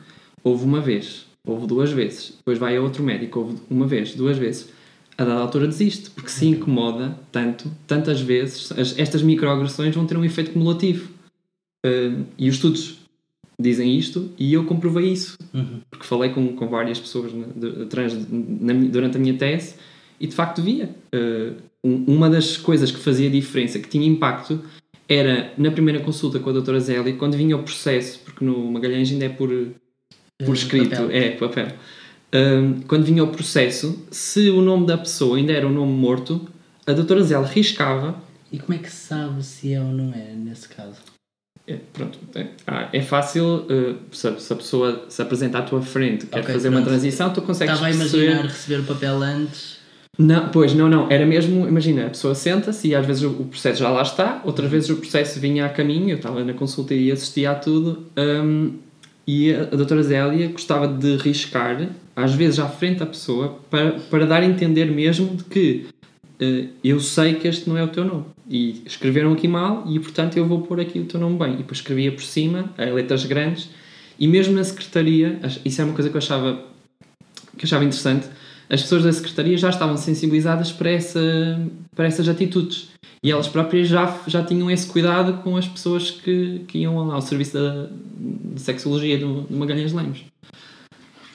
houve 0.44 0.64
uma 0.64 0.80
vez. 0.80 1.29
Houve 1.47 1.66
duas 1.66 1.90
vezes. 1.92 2.35
Depois 2.38 2.59
vai 2.59 2.76
a 2.76 2.80
outro 2.82 3.02
médico, 3.02 3.40
houve 3.40 3.56
uma 3.70 3.87
vez, 3.87 4.14
duas 4.14 4.37
vezes. 4.38 4.68
A 5.18 5.25
dada 5.25 5.40
altura 5.40 5.66
desiste, 5.66 6.11
porque 6.11 6.30
se 6.30 6.47
incomoda 6.47 7.18
tanto, 7.30 7.70
tantas 7.87 8.20
vezes, 8.20 8.73
as, 8.73 8.99
estas 8.99 9.23
microagressões 9.23 9.94
vão 9.94 10.06
ter 10.06 10.16
um 10.16 10.25
efeito 10.25 10.52
cumulativo. 10.52 11.09
Uh, 11.85 12.25
e 12.38 12.49
os 12.49 12.56
estudos 12.56 12.99
dizem 13.59 13.97
isto 13.99 14.30
e 14.38 14.52
eu 14.54 14.64
comprovei 14.64 15.12
isso, 15.12 15.37
Uhum. 15.52 15.80
porque 15.90 16.06
falei 16.06 16.30
com, 16.30 16.54
com 16.54 16.68
várias 16.68 16.99
pessoas 17.00 17.32
na, 17.35 17.47
de, 17.47 17.87
trans 17.87 18.14
na 18.30 18.73
durante 18.73 19.16
a 19.16 19.20
minha 19.20 19.35
tese 19.37 19.75
e 20.18 20.26
de 20.26 20.35
facto 20.35 20.62
via. 20.62 20.88
Uh, 21.14 21.54
um- 21.82 22.04
uma 22.16 22.30
das 22.30 22.56
coisas 22.59 22.90
que 22.90 22.99
fazia 22.99 23.28
diferença, 23.30 23.78
que 23.78 23.88
tinha 23.88 24.06
impacto, 24.06 24.61
era 25.09 25.52
na 25.59 25.70
primeira 25.70 26.00
consulta 26.00 26.38
com 26.38 26.49
a 26.50 26.52
doutora 26.52 26.78
Zélia, 26.80 27.14
quando 27.16 27.37
vinha 27.37 27.56
o 27.56 27.62
processo, 27.62 28.20
porque 28.25 28.44
no 28.44 28.70
Magalhães 28.73 29.11
ainda 29.11 29.25
é 29.25 29.28
por, 29.28 29.50
por 30.44 30.50
Eh, 30.54 30.59
escrito, 30.59 30.90
papel. 30.90 31.11
é, 31.11 31.30
papel. 31.30 31.68
Um, 32.32 32.80
quando 32.82 33.04
vinha 33.04 33.25
o 33.25 33.28
processo, 33.28 34.04
se 34.11 34.50
o 34.50 34.61
nome 34.62 34.87
da 34.87 34.97
pessoa 34.97 35.37
ainda 35.37 35.52
era 35.52 35.66
um 35.66 35.73
nome 35.73 35.92
morto, 35.92 36.49
a 36.87 36.92
doutora 36.92 37.23
Zélia 37.23 37.47
riscava 37.47 38.14
E 38.52 38.59
como 38.59 38.75
é 38.75 38.78
que 38.78 38.90
se 38.90 39.06
sabe 39.09 39.42
se 39.44 39.73
é 39.73 39.80
ou 39.80 39.88
não 39.92 40.12
é, 40.14 40.32
nesse 40.35 40.68
caso? 40.68 40.97
É, 41.66 41.76
pronto, 41.92 42.18
é, 42.35 42.47
ah, 42.66 42.88
é 42.92 43.00
fácil 43.00 43.44
uh, 43.70 43.97
se, 44.11 44.26
a, 44.26 44.37
se 44.38 44.52
a 44.52 44.56
pessoa 44.56 45.04
se 45.09 45.23
apresenta 45.23 45.59
à 45.59 45.62
tua 45.62 45.80
frente, 45.82 46.26
quer 46.26 46.40
Ok, 46.40 46.52
fazer 46.54 46.68
uma 46.68 46.78
pronto. 46.78 46.88
transição, 46.90 47.32
tu 47.32 47.42
consegues 47.42 47.75
Estava 47.75 47.92
a 47.92 47.97
perceber- 47.97 48.25
imaginar 48.26 48.47
receber 48.49 48.80
o 48.80 48.85
papel 48.85 49.23
antes. 49.23 49.78
Não, 50.18 50.49
pois, 50.49 50.75
não, 50.75 50.88
não. 50.88 51.09
Era 51.11 51.25
mesmo, 51.25 51.66
imagina, 51.68 52.06
a 52.06 52.11
pessoa 52.11 52.35
senta-se 52.35 52.88
e 52.88 52.94
às 52.94 53.06
vezes 53.06 53.23
o, 53.23 53.30
o 53.30 53.44
processo 53.44 53.78
já 53.80 53.88
lá 53.88 54.02
está, 54.02 54.42
outras 54.44 54.68
vezes 54.70 54.90
o 54.90 54.97
processo 54.97 55.38
vinha 55.38 55.64
a 55.64 55.68
caminho, 55.68 56.11
eu 56.11 56.16
estava 56.16 56.42
na 56.44 56.52
consulta 56.54 56.92
e 56.92 57.11
assistia 57.12 57.52
a 57.52 57.54
tudo, 57.54 58.06
hum, 58.18 58.75
e 59.30 59.54
a, 59.54 59.62
a 59.62 59.76
doutora 59.76 60.02
Zélia 60.02 60.49
gostava 60.49 60.88
de 60.88 61.16
riscar, 61.16 61.88
às 62.16 62.34
vezes 62.34 62.58
à 62.58 62.68
frente 62.68 62.99
da 62.99 63.06
pessoa, 63.06 63.60
para, 63.70 63.92
para 63.92 64.26
dar 64.26 64.42
a 64.42 64.44
entender 64.44 64.87
mesmo 64.87 65.37
de 65.37 65.44
que 65.44 65.87
eh, 66.40 66.64
eu 66.82 66.99
sei 66.99 67.34
que 67.34 67.46
este 67.46 67.68
não 67.68 67.78
é 67.78 67.84
o 67.84 67.88
teu 67.88 68.04
nome. 68.04 68.25
E 68.49 68.82
escreveram 68.84 69.32
aqui 69.32 69.46
mal 69.46 69.84
e, 69.87 70.00
portanto, 70.00 70.37
eu 70.37 70.44
vou 70.46 70.62
pôr 70.62 70.80
aqui 70.80 70.99
o 70.99 71.04
teu 71.04 71.20
nome 71.20 71.38
bem. 71.38 71.54
E 71.54 71.56
depois 71.58 71.78
escrevia 71.78 72.10
por 72.10 72.25
cima, 72.25 72.72
em 72.76 72.92
letras 72.92 73.25
grandes, 73.25 73.70
e 74.18 74.26
mesmo 74.26 74.52
na 74.52 74.64
secretaria, 74.64 75.38
isso 75.64 75.80
é 75.80 75.84
uma 75.84 75.94
coisa 75.94 76.10
que 76.10 76.16
eu 76.16 76.18
achava, 76.18 76.64
que 77.56 77.64
eu 77.64 77.66
achava 77.68 77.84
interessante, 77.84 78.26
as 78.71 78.83
pessoas 78.83 79.03
da 79.03 79.12
secretaria 79.12 79.59
já 79.59 79.69
estavam 79.71 79.97
sensibilizadas 79.97 80.71
para, 80.73 80.91
essa, 80.91 81.21
para 81.95 82.07
essas 82.07 82.29
atitudes. 82.29 82.89
E 83.23 83.31
elas 83.31 83.49
próprias 83.49 83.89
já, 83.89 84.19
já 84.27 84.43
tinham 84.43 84.71
esse 84.71 84.87
cuidado 84.87 85.43
com 85.43 85.57
as 85.57 85.69
pessoas 85.69 86.11
que, 86.11 86.61
que 86.69 86.79
iam 86.79 86.97
lá 87.07 87.15
ao 87.17 87.21
serviço 87.21 87.53
da, 87.55 87.89
de 88.55 88.61
sexologia 88.61 89.19
do, 89.19 89.43
do 89.43 89.57
Magalhães 89.57 89.93
Lemos. 89.93 90.21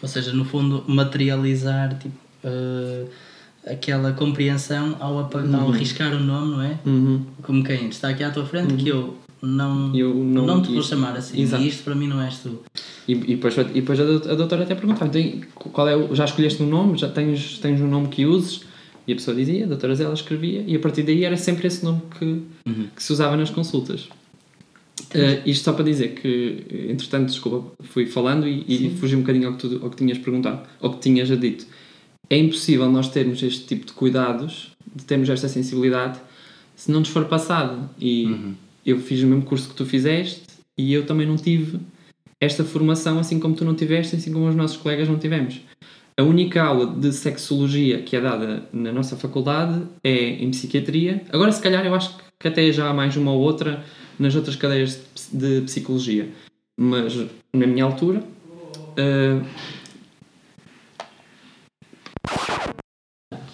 Ou 0.02 0.08
seja, 0.08 0.32
no 0.34 0.46
fundo, 0.46 0.84
materializar 0.88 1.98
tipo, 2.00 2.16
eh, 2.44 3.06
aquela 3.68 4.12
compreensão 4.14 4.96
ao, 5.00 5.20
apa- 5.20 5.42
ao 5.58 5.72
arriscar 5.72 6.14
o 6.14 6.20
nome, 6.20 6.52
não 6.52 6.62
é? 6.62 6.80
Como 7.44 7.64
quem 7.64 7.88
está 7.90 8.10
aqui 8.10 8.24
à 8.24 8.32
tua 8.32 8.46
frente, 8.46 8.74
que 8.76 8.90
eu 8.90 9.18
não, 9.42 9.96
Eu 9.96 10.14
não- 10.14 10.46
não 10.46 10.62
te 10.62 10.72
vou 10.72 10.82
chamar 10.84 11.16
assim. 11.16 11.40
Exato. 11.42 11.64
E 11.64 11.68
isto 11.68 11.84
para 11.84 11.94
mim 11.96 12.08
não 12.08 12.22
és 12.22 12.38
tu. 12.40 12.64
E, 13.08 13.14
e 13.14 13.16
depois, 13.36 13.56
e 13.58 13.64
depois 13.64 14.00
a 14.00 14.36
doutora- 14.36 14.64
até 14.64 14.76
perguntava: 14.76 15.18
então, 15.18 15.42
qual 15.72 15.88
é 15.88 15.96
o, 15.96 16.16
já 16.16 16.26
escolheste 16.26 16.62
um 16.64 16.68
nome? 16.68 16.98
Já 16.98 17.10
tens, 17.10 17.60
tens 17.60 17.80
um 17.82 17.88
nome 17.88 18.08
que 18.08 18.26
uses? 18.26 18.62
E 19.08 19.14
a 19.14 19.16
pessoa 19.16 19.36
dizia, 19.38 19.66
a 19.66 19.68
doutora 19.68 19.94
Zélia 19.94 20.14
escrevia, 20.14 20.64
e 20.66 20.76
a 20.76 20.80
partir 20.80 21.04
daí 21.04 21.24
era 21.24 21.38
sempre 21.38 21.68
esse 21.68 21.86
nome 21.86 22.02
que, 22.18 22.42
que 22.96 23.04
se 23.04 23.14
usava 23.14 23.38
nas 23.38 23.52
consultas. 23.52 24.10
Eh, 25.14 25.44
isto 25.46 25.64
só 25.64 25.74
para 25.74 25.84
dizer 25.84 26.16
que, 26.16 26.88
entretanto, 26.90 27.28
desculpa, 27.28 27.72
fui 27.84 28.08
falando 28.08 28.48
e, 28.48 28.66
e 28.68 28.90
fugi 28.98 29.16
um 29.16 29.20
bocadinho 29.20 29.50
ao 29.50 29.54
que, 29.56 29.68
tu, 29.68 29.80
ao 29.84 29.92
que 29.92 29.98
tinhas 29.98 30.18
perguntado, 30.18 30.62
ao 30.82 30.92
que 30.94 31.00
tinhas 31.02 31.28
já 31.28 31.36
dito. 31.36 31.68
É 32.30 32.38
impossível 32.38 32.92
nós 32.92 33.08
termos 33.10 33.44
este 33.44 33.66
tipo 33.66 33.86
de 33.86 33.94
cuidados, 33.94 34.72
de 34.96 35.04
termos 35.06 35.30
esta 35.30 35.48
sensibilidade, 35.48 36.20
se 36.76 36.92
não 36.92 37.00
nos 37.02 37.10
for 37.10 37.26
passado. 37.26 37.88
E 38.02 38.54
eu 38.84 38.98
fiz 39.00 39.22
o 39.22 39.28
mesmo 39.28 39.44
curso 39.44 39.70
que 39.70 39.76
tu 39.76 39.86
fizeste 39.86 40.42
e 40.76 40.92
eu 40.94 41.06
também 41.06 41.28
não 41.28 41.36
tive 41.36 41.80
esta 42.46 42.64
formação, 42.64 43.20
assim 43.20 43.40
como 43.40 43.56
tu 43.56 43.66
não 43.66 43.76
tiveste, 43.76 44.16
assim 44.16 44.32
como 44.32 44.48
os 44.48 44.56
nossos 44.56 44.78
colegas 44.78 45.08
não 45.10 45.18
tivemos. 45.18 45.60
A 46.18 46.24
única 46.24 46.64
aula 46.64 46.88
de 46.88 47.12
sexologia 47.12 48.02
que 48.02 48.16
é 48.16 48.22
dada 48.22 48.64
na 48.72 48.92
nossa 48.92 49.18
faculdade 49.18 49.82
é 50.04 50.30
em 50.42 50.50
psiquiatria. 50.52 51.22
Agora, 51.32 51.52
se 51.52 51.62
calhar, 51.62 51.86
eu 51.86 51.94
acho 51.94 52.16
que 52.40 52.48
até 52.48 52.72
já 52.72 52.90
há 52.90 52.94
mais 52.94 53.18
uma 53.18 53.32
ou 53.32 53.42
outra 53.42 53.84
nas 54.18 54.34
outras 54.36 54.56
cadeiras 54.56 54.92
de 54.92 54.98
ps- 55.14 55.30
de 55.34 55.62
psicologia. 55.62 56.30
Mas, 56.80 57.16
na 57.54 57.68
minha 57.68 57.84
altura, 57.84 58.24
eh, 58.98 59.42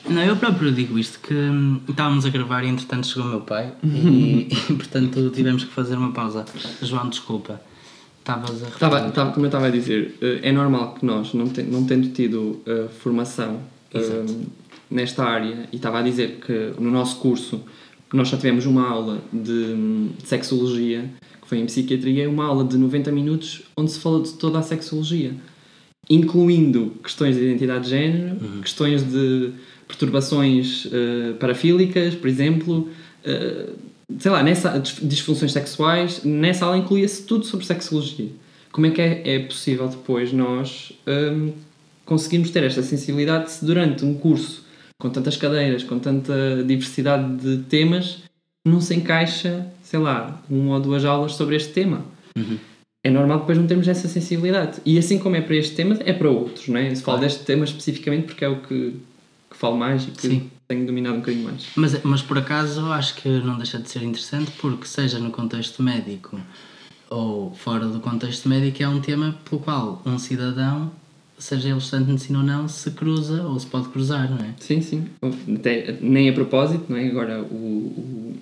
Não, 0.09 0.21
eu 0.23 0.35
próprio 0.35 0.71
digo 0.73 0.99
isto, 0.99 1.19
que 1.19 1.33
hum, 1.33 1.79
estávamos 1.87 2.25
a 2.25 2.29
gravar 2.29 2.63
e 2.65 2.67
entretanto 2.67 3.07
chegou 3.07 3.23
o 3.25 3.29
meu 3.29 3.41
pai 3.41 3.73
e, 3.83 4.47
e, 4.69 4.73
portanto 4.75 5.29
tivemos 5.29 5.63
que 5.63 5.71
fazer 5.71 5.95
uma 5.95 6.11
pausa. 6.11 6.45
João, 6.81 7.07
desculpa. 7.09 7.61
Estavas 8.21 8.63
a 8.63 9.11
Tava, 9.11 9.31
como 9.33 9.45
eu 9.45 9.47
estava 9.49 9.67
a 9.67 9.69
dizer, 9.69 10.15
eh, 10.21 10.39
é 10.43 10.51
normal 10.51 10.93
que 10.95 11.05
nós, 11.05 11.33
não, 11.33 11.47
ten- 11.47 11.65
não 11.65 11.83
tendo 11.85 12.09
tido 12.09 12.61
eh, 12.67 12.87
formação 12.99 13.59
Exato. 13.93 14.41
nesta 14.89 15.23
área, 15.23 15.67
e 15.71 15.75
estava 15.75 15.99
a 15.99 16.01
dizer 16.03 16.39
que 16.45 16.73
no 16.79 16.91
nosso 16.91 17.17
curso, 17.17 17.61
nós 18.13 18.27
só 18.27 18.37
tivemos 18.37 18.65
uma 18.65 18.87
aula 18.87 19.19
de, 19.33 19.73
de 20.19 20.27
sexologia, 20.27 21.09
que 21.41 21.47
foi 21.47 21.57
em 21.59 21.65
psiquiatria, 21.65 22.25
é 22.25 22.27
uma 22.27 22.45
aula 22.45 22.63
de 22.63 22.77
90 22.77 23.11
minutos 23.11 23.63
onde 23.75 23.91
se 23.91 23.99
fala 23.99 24.21
de 24.21 24.33
toda 24.33 24.59
a 24.59 24.61
sexologia, 24.61 25.33
incluindo 26.09 26.93
questões 27.03 27.35
de 27.35 27.43
identidade 27.43 27.85
de 27.85 27.89
género, 27.89 28.37
questões 28.61 29.01
de 29.03 29.51
perturbações 29.87 30.87
eh, 30.91 31.33
parafílicas, 31.39 32.13
por 32.15 32.27
exemplo, 32.29 32.87
eh, 33.23 33.69
sei 34.19 34.31
lá, 34.31 34.41
nessa, 34.43 34.79
dis- 34.79 34.99
disfunções 35.01 35.51
sexuais, 35.51 36.23
nessa 36.23 36.65
aula 36.65 36.77
incluía-se 36.77 37.23
tudo 37.23 37.45
sobre 37.45 37.65
sexologia. 37.65 38.29
Como 38.71 38.87
é 38.87 38.91
que 38.91 39.01
é, 39.01 39.35
é 39.35 39.39
possível 39.39 39.87
depois 39.87 40.31
nós 40.31 40.93
hum, 41.07 41.51
conseguirmos 42.05 42.49
ter 42.51 42.63
esta 42.63 42.81
sensibilidade 42.81 43.51
se 43.51 43.65
durante 43.65 44.05
um 44.05 44.13
curso 44.13 44.63
com 44.99 45.09
tantas 45.09 45.35
cadeiras, 45.35 45.83
com 45.83 45.97
tanta 45.99 46.63
diversidade 46.65 47.35
de 47.37 47.63
temas, 47.63 48.23
não 48.65 48.79
se 48.79 48.93
encaixa, 48.95 49.65
sei 49.83 49.99
lá, 49.99 50.41
uma 50.49 50.75
ou 50.75 50.79
duas 50.81 51.03
aulas 51.03 51.33
sobre 51.33 51.55
este 51.55 51.73
tema? 51.73 52.05
É 53.03 53.09
normal 53.09 53.39
depois 53.39 53.57
não 53.57 53.65
termos 53.65 53.87
essa 53.87 54.07
sensibilidade. 54.07 54.79
E 54.85 54.97
assim 54.99 55.17
como 55.17 55.35
é 55.35 55.41
para 55.41 55.55
este 55.55 55.75
tema, 55.75 55.97
é 56.05 56.13
para 56.13 56.29
outros, 56.29 56.67
não 56.67 56.77
é? 56.79 56.93
Se 56.93 57.01
falo 57.01 57.17
Claro. 57.17 57.21
deste 57.21 57.43
tema 57.45 57.65
especificamente 57.65 58.25
porque 58.27 58.45
é 58.45 58.47
o 58.47 58.57
que, 58.61 58.95
que 59.49 59.57
falo 59.57 59.75
mais 59.75 60.03
e 60.03 60.11
que 60.11 60.21
Sim. 60.27 60.51
Tenho 60.71 60.85
dominado 60.85 61.15
um 61.15 61.19
bocadinho 61.19 61.43
mais. 61.43 61.67
Mas, 61.75 62.03
mas 62.03 62.21
por 62.21 62.37
acaso 62.37 62.85
acho 62.93 63.15
que 63.15 63.27
não 63.27 63.57
deixa 63.57 63.77
de 63.77 63.89
ser 63.89 64.03
interessante 64.03 64.51
porque 64.59 64.87
seja 64.87 65.19
no 65.19 65.29
contexto 65.29 65.83
médico 65.83 66.39
ou 67.09 67.53
fora 67.53 67.85
do 67.85 67.99
contexto 67.99 68.47
médico 68.47 68.81
é 68.81 68.87
um 68.87 69.01
tema 69.01 69.37
pelo 69.43 69.61
qual 69.61 70.01
um 70.05 70.17
cidadão, 70.17 70.89
seja 71.37 71.67
ele 71.67 71.77
estudante 71.77 72.05
de 72.05 72.11
medicina 72.13 72.39
ou 72.39 72.45
não, 72.45 72.67
se 72.69 72.89
cruza 72.91 73.43
ou 73.43 73.59
se 73.59 73.67
pode 73.67 73.89
cruzar, 73.89 74.31
não 74.31 74.37
é? 74.37 74.53
Sim, 74.59 74.81
sim. 74.81 75.07
Até, 75.53 75.97
nem 75.99 76.29
a 76.29 76.33
propósito, 76.33 76.85
não 76.87 76.95
é? 76.95 77.07
Agora 77.07 77.41
o, 77.41 77.53
o, 77.53 78.37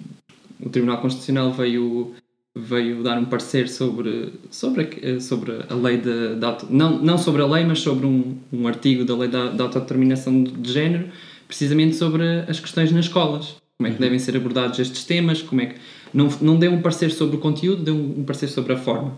o 0.62 0.70
Tribunal 0.70 1.02
Constitucional 1.02 1.52
veio, 1.52 2.14
veio 2.56 3.02
dar 3.02 3.18
um 3.18 3.26
parecer 3.26 3.68
sobre, 3.68 4.34
sobre, 4.52 4.84
a, 4.84 5.20
sobre 5.20 5.52
a 5.68 5.74
lei 5.74 6.00
auto, 6.44 6.68
não, 6.70 7.00
não 7.00 7.18
sobre 7.18 7.42
a 7.42 7.48
lei, 7.48 7.66
mas 7.66 7.80
sobre 7.80 8.06
um, 8.06 8.38
um 8.54 8.68
artigo 8.68 9.04
da 9.04 9.16
lei 9.16 9.30
da, 9.30 9.50
da 9.50 9.64
autodeterminação 9.64 10.44
de 10.44 10.72
género, 10.72 11.10
precisamente 11.50 11.96
sobre 11.96 12.24
as 12.48 12.60
questões 12.60 12.92
nas 12.92 13.06
escolas. 13.06 13.56
Como 13.78 13.92
é 13.92 13.92
que 13.92 14.00
devem 14.00 14.20
ser 14.20 14.38
abordados 14.38 14.78
estes 14.78 15.04
temas, 15.04 15.42
como 15.42 15.62
é 15.62 15.66
que... 15.66 15.76
Não, 16.14 16.30
não 16.42 16.60
deu 16.60 16.72
um 16.72 16.82
parecer 16.82 17.12
sobre 17.12 17.38
o 17.38 17.40
conteúdo, 17.40 17.84
deu 17.84 17.96
um 17.96 18.24
parecer 18.24 18.48
sobre 18.48 18.74
a 18.74 18.78
forma. 18.78 19.18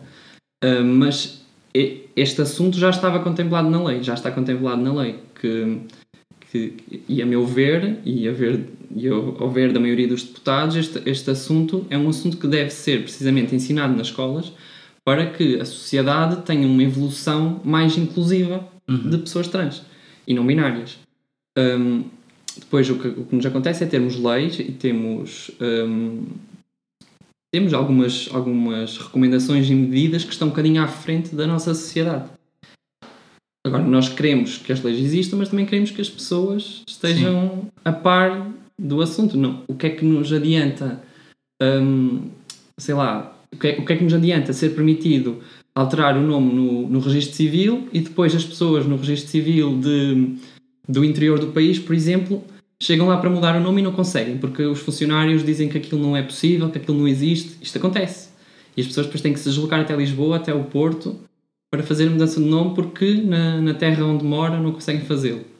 Uh, 0.63 0.83
mas 0.83 1.41
este 2.15 2.41
assunto 2.41 2.77
já 2.77 2.89
estava 2.89 3.19
contemplado 3.19 3.69
na 3.69 3.83
lei, 3.83 4.01
já 4.01 4.13
está 4.13 4.31
contemplado 4.31 4.81
na 4.81 4.93
lei, 4.93 5.19
que, 5.39 5.79
que 6.49 7.03
e 7.07 7.21
a 7.21 7.25
meu 7.25 7.45
ver, 7.45 7.99
e 8.05 8.27
a 8.27 8.31
ver, 8.31 8.65
e 8.95 9.07
ao, 9.07 9.43
ao 9.43 9.49
ver 9.49 9.73
da 9.73 9.79
maioria 9.79 10.07
dos 10.07 10.23
deputados, 10.23 10.75
este, 10.75 11.01
este 11.05 11.29
assunto 11.31 11.85
é 11.89 11.97
um 11.97 12.07
assunto 12.07 12.37
que 12.37 12.47
deve 12.47 12.69
ser 12.69 13.03
precisamente 13.03 13.53
ensinado 13.53 13.95
nas 13.95 14.07
escolas 14.07 14.53
para 15.03 15.25
que 15.31 15.59
a 15.59 15.65
sociedade 15.65 16.43
tenha 16.43 16.67
uma 16.67 16.83
evolução 16.83 17.59
mais 17.63 17.97
inclusiva 17.97 18.65
de 18.87 19.17
pessoas 19.17 19.47
trans 19.47 19.81
e 20.27 20.33
não 20.33 20.45
binárias. 20.45 20.97
Um, 21.57 22.03
depois 22.57 22.89
o 22.89 22.97
que, 22.97 23.07
o 23.07 23.25
que 23.25 23.35
nos 23.35 23.45
acontece 23.45 23.83
é 23.83 23.87
termos 23.87 24.17
leis 24.17 24.59
e 24.59 24.71
temos 24.71 25.51
um, 25.61 26.25
temos 27.53 27.73
algumas, 27.73 28.29
algumas 28.31 28.97
recomendações 28.97 29.69
e 29.69 29.75
medidas 29.75 30.23
que 30.23 30.31
estão 30.31 30.47
um 30.47 30.51
bocadinho 30.51 30.81
à 30.81 30.87
frente 30.87 31.35
da 31.35 31.45
nossa 31.45 31.73
sociedade. 31.73 32.29
Agora, 33.65 33.83
nós 33.83 34.09
queremos 34.09 34.57
que 34.57 34.71
as 34.71 34.81
leis 34.81 34.97
existam, 34.97 35.37
mas 35.37 35.49
também 35.49 35.65
queremos 35.65 35.91
que 35.91 36.01
as 36.01 36.09
pessoas 36.09 36.81
estejam 36.87 37.67
a 37.85 37.91
par 37.91 38.51
do 38.79 39.01
assunto. 39.01 39.37
Não, 39.37 39.63
o 39.67 39.75
que 39.75 39.87
é 39.87 39.89
que 39.89 40.05
nos 40.05 40.31
adianta, 40.31 41.03
hum, 41.61 42.29
sei 42.79 42.95
lá, 42.95 43.37
o 43.53 43.57
que, 43.57 43.67
é, 43.67 43.79
o 43.79 43.85
que 43.85 43.93
é 43.93 43.97
que 43.97 44.03
nos 44.03 44.13
adianta 44.13 44.53
ser 44.53 44.69
permitido 44.69 45.43
alterar 45.75 46.17
o 46.17 46.21
nome 46.21 46.53
no, 46.53 46.87
no 46.87 46.99
registro 46.99 47.35
civil 47.35 47.87
e 47.93 47.99
depois 47.99 48.33
as 48.33 48.45
pessoas 48.45 48.85
no 48.85 48.95
registro 48.95 49.29
civil 49.29 49.77
de, 49.77 50.37
do 50.91 51.05
interior 51.05 51.39
do 51.39 51.47
país, 51.47 51.79
por 51.79 51.95
exemplo, 51.95 52.43
chegam 52.81 53.07
lá 53.07 53.17
para 53.17 53.29
mudar 53.29 53.55
o 53.55 53.59
nome 53.59 53.81
e 53.81 53.83
não 53.83 53.91
conseguem, 53.91 54.37
porque 54.37 54.63
os 54.63 54.79
funcionários 54.79 55.43
dizem 55.43 55.69
que 55.69 55.77
aquilo 55.77 56.01
não 56.01 56.17
é 56.17 56.21
possível, 56.21 56.69
que 56.69 56.77
aquilo 56.77 56.97
não 56.97 57.07
existe. 57.07 57.57
Isto 57.61 57.77
acontece. 57.77 58.29
E 58.75 58.81
as 58.81 58.87
pessoas 58.87 59.05
depois 59.05 59.21
têm 59.21 59.33
que 59.33 59.39
se 59.39 59.49
deslocar 59.49 59.79
até 59.79 59.95
Lisboa, 59.95 60.37
até 60.37 60.53
o 60.53 60.63
Porto, 60.63 61.17
para 61.69 61.83
fazer 61.83 62.07
a 62.07 62.09
mudança 62.09 62.39
de 62.39 62.45
nome, 62.45 62.75
porque 62.75 63.13
na, 63.13 63.61
na 63.61 63.73
terra 63.73 64.03
onde 64.05 64.25
moram 64.25 64.61
não 64.61 64.71
conseguem 64.71 65.01
fazê-lo. 65.01 65.51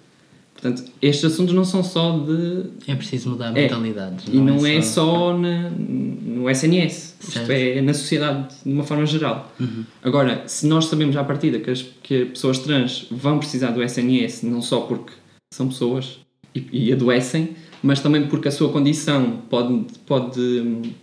Portanto, 0.53 0.91
estes 1.01 1.25
assuntos 1.25 1.55
não 1.55 1.65
são 1.65 1.83
só 1.83 2.19
de. 2.19 2.65
É 2.88 2.93
preciso 2.93 3.31
mudar 3.31 3.51
mentalidades. 3.51 4.27
É. 4.27 4.35
E 4.35 4.39
não 4.39 4.63
é 4.65 4.79
só, 4.81 5.35
na, 5.35 5.71
no 5.71 6.47
SNS. 6.47 7.15
Certo. 7.19 7.41
Isto 7.41 7.51
é 7.51 7.81
na 7.81 7.93
sociedade 7.93 8.53
de 8.63 8.71
uma 8.71 8.83
forma 8.83 9.05
geral. 9.07 9.51
Uhum. 9.59 9.83
Agora, 10.03 10.43
se 10.45 10.67
nós 10.67 10.85
sabemos 10.85 11.17
à 11.17 11.23
partida 11.23 11.59
que 11.59 11.71
as 11.71 11.81
que 11.81 12.25
pessoas 12.25 12.59
trans 12.59 13.07
vão 13.09 13.39
precisar 13.39 13.71
do 13.71 13.81
SNS, 13.81 14.43
não 14.43 14.61
só 14.61 14.81
porque 14.81 15.13
são 15.51 15.67
pessoas 15.67 16.20
e, 16.55 16.88
e 16.88 16.93
adoecem, 16.93 17.55
mas 17.84 18.00
também 18.00 18.27
porque 18.27 18.48
a 18.48 18.51
sua 18.51 18.72
condição 18.72 19.41
pode, 19.50 19.86
pode, 20.05 20.93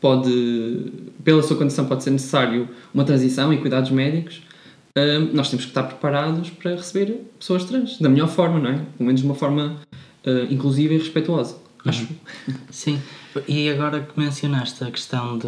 pode, 0.00 0.92
pela 1.24 1.42
sua 1.42 1.56
condição 1.56 1.86
pode 1.86 2.04
ser 2.04 2.10
necessário 2.10 2.68
uma 2.92 3.04
transição 3.04 3.52
e 3.52 3.58
cuidados 3.58 3.90
médicos, 3.90 4.42
hum, 4.96 5.30
nós 5.32 5.48
temos 5.48 5.64
que 5.64 5.70
estar 5.70 5.84
preparados 5.84 6.50
para 6.50 6.72
receber 6.72 7.24
pessoas 7.38 7.64
trans, 7.64 7.98
da 7.98 8.08
melhor 8.08 8.28
forma, 8.28 8.58
não 8.58 8.70
é? 8.70 8.74
Pelo 8.74 9.06
menos 9.06 9.20
de 9.20 9.26
uma 9.26 9.34
forma 9.34 9.80
uh, 10.26 10.52
inclusiva 10.52 10.94
e 10.94 10.98
respeituosa, 10.98 11.56
acho. 11.86 12.06
Uhum. 12.48 12.54
Sim, 12.70 13.00
e 13.48 13.70
agora 13.70 14.00
que 14.00 14.18
mencionaste 14.18 14.84
a 14.84 14.90
questão 14.90 15.38
de, 15.38 15.46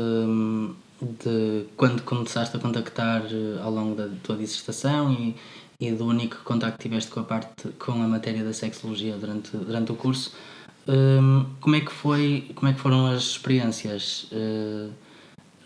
de 1.02 1.66
quando 1.76 2.02
começaste 2.02 2.56
a 2.56 2.60
contactar 2.60 3.22
eh, 3.30 3.60
ao 3.62 3.70
longo 3.70 3.94
da 3.96 4.08
tua 4.22 4.36
dissertação 4.36 5.12
e 5.12 5.34
e 5.80 5.90
do 5.90 6.06
único 6.06 6.36
contacto 6.44 6.78
que 6.78 6.88
tiveste 6.88 7.10
com 7.10 7.20
a 7.20 7.24
parte 7.24 7.68
com 7.78 7.92
a 7.92 8.06
matéria 8.06 8.44
da 8.44 8.52
sexologia 8.52 9.16
durante 9.16 9.56
durante 9.56 9.90
o 9.90 9.96
curso 9.96 10.32
um, 10.86 11.46
como 11.60 11.76
é 11.76 11.80
que 11.80 11.92
foi 11.92 12.52
como 12.54 12.68
é 12.68 12.72
que 12.72 12.80
foram 12.80 13.06
as 13.06 13.22
experiências 13.22 14.28
uh, 14.32 14.92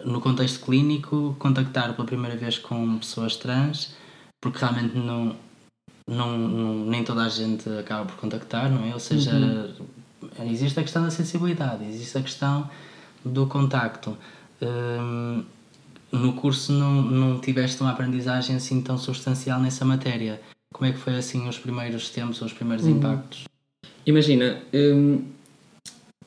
no 0.05 0.21
contexto 0.21 0.65
clínico 0.65 1.37
contactar 1.39 1.95
pela 1.95 2.07
primeira 2.07 2.37
vez 2.37 2.59
com 2.59 2.99
pessoas 2.99 3.37
trans? 3.37 3.95
Porque 4.41 4.59
realmente 4.59 4.97
não 4.97 5.37
não, 6.09 6.39
não 6.39 6.85
nem 6.87 7.03
toda 7.03 7.25
a 7.25 7.29
gente 7.29 7.69
acaba 7.79 8.05
por 8.07 8.17
contactar 8.17 8.71
não 8.71 8.87
é? 8.87 8.93
Ou 8.95 9.01
seja 9.01 9.33
uhum. 9.33 10.51
existe 10.51 10.79
a 10.79 10.83
questão 10.83 11.03
da 11.03 11.11
sensibilidade 11.11 11.85
existe 11.85 12.17
a 12.17 12.23
questão 12.23 12.71
do 13.25 13.47
contacto 13.47 14.17
no 16.13 16.33
curso 16.35 16.73
não, 16.73 17.03
não 17.03 17.41
tiveste 17.41 17.81
uma 17.81 17.91
aprendizagem 17.91 18.57
assim 18.57 18.81
tão 18.81 18.97
substancial 18.97 19.61
nessa 19.61 19.85
matéria. 19.85 20.41
Como 20.73 20.89
é 20.89 20.93
que 20.93 20.99
foi 20.99 21.17
assim 21.17 21.49
os 21.49 21.59
primeiros 21.59 22.11
tempos, 22.11 22.41
os 22.43 22.53
primeiros 22.53 22.85
uhum. 22.87 22.93
impactos? 22.93 23.45
Imagina, 24.07 24.63
hum, 24.73 25.23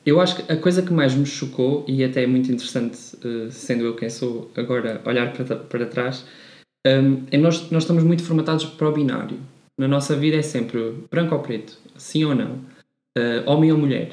eu 0.04 0.20
acho 0.20 0.36
que 0.36 0.52
a 0.52 0.56
coisa 0.56 0.82
que 0.82 0.92
mais 0.92 1.14
me 1.14 1.26
chocou, 1.26 1.84
e 1.86 2.02
até 2.02 2.24
é 2.24 2.26
muito 2.26 2.50
interessante, 2.50 2.98
uh, 3.24 3.50
sendo 3.50 3.84
eu 3.84 3.94
quem 3.94 4.08
sou 4.08 4.50
agora, 4.56 5.00
olhar 5.04 5.32
para, 5.32 5.56
para 5.56 5.86
trás, 5.86 6.24
um, 6.86 7.24
é 7.30 7.36
nós, 7.36 7.70
nós 7.70 7.82
estamos 7.82 8.02
muito 8.02 8.22
formatados 8.22 8.64
para 8.64 8.88
o 8.88 8.92
binário. 8.92 9.38
Na 9.78 9.86
nossa 9.86 10.16
vida 10.16 10.36
é 10.36 10.42
sempre 10.42 10.94
branco 11.10 11.34
ou 11.34 11.40
preto, 11.40 11.78
sim 11.96 12.24
ou 12.24 12.34
não, 12.34 12.52
uh, 13.16 13.42
homem 13.46 13.72
ou 13.72 13.78
mulher. 13.78 14.12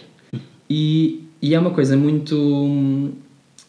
E, 0.70 1.24
e 1.42 1.56
é 1.56 1.60
uma 1.60 1.72
coisa 1.72 1.96
muito, 1.96 2.36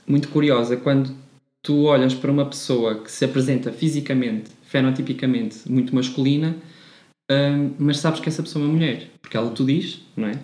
muito 0.09 0.29
curiosa 0.29 0.77
quando 0.77 1.15
tu 1.63 1.85
olhas 1.85 2.15
para 2.15 2.31
uma 2.31 2.47
pessoa 2.47 3.03
que 3.03 3.11
se 3.11 3.25
apresenta 3.25 3.73
fisicamente, 3.73 4.51
fenotipicamente, 4.63 5.71
muito 5.71 5.95
masculina, 5.95 6.57
um, 7.31 7.75
mas 7.79 7.99
sabes 7.99 8.21
que 8.21 8.29
essa 8.29 8.43
pessoa 8.43 8.65
é 8.65 8.69
uma 8.69 8.75
mulher, 8.75 9.11
porque 9.21 9.37
ela 9.37 9.51
tu 9.51 9.65
diz, 9.65 10.01
não 10.17 10.29
é? 10.29 10.39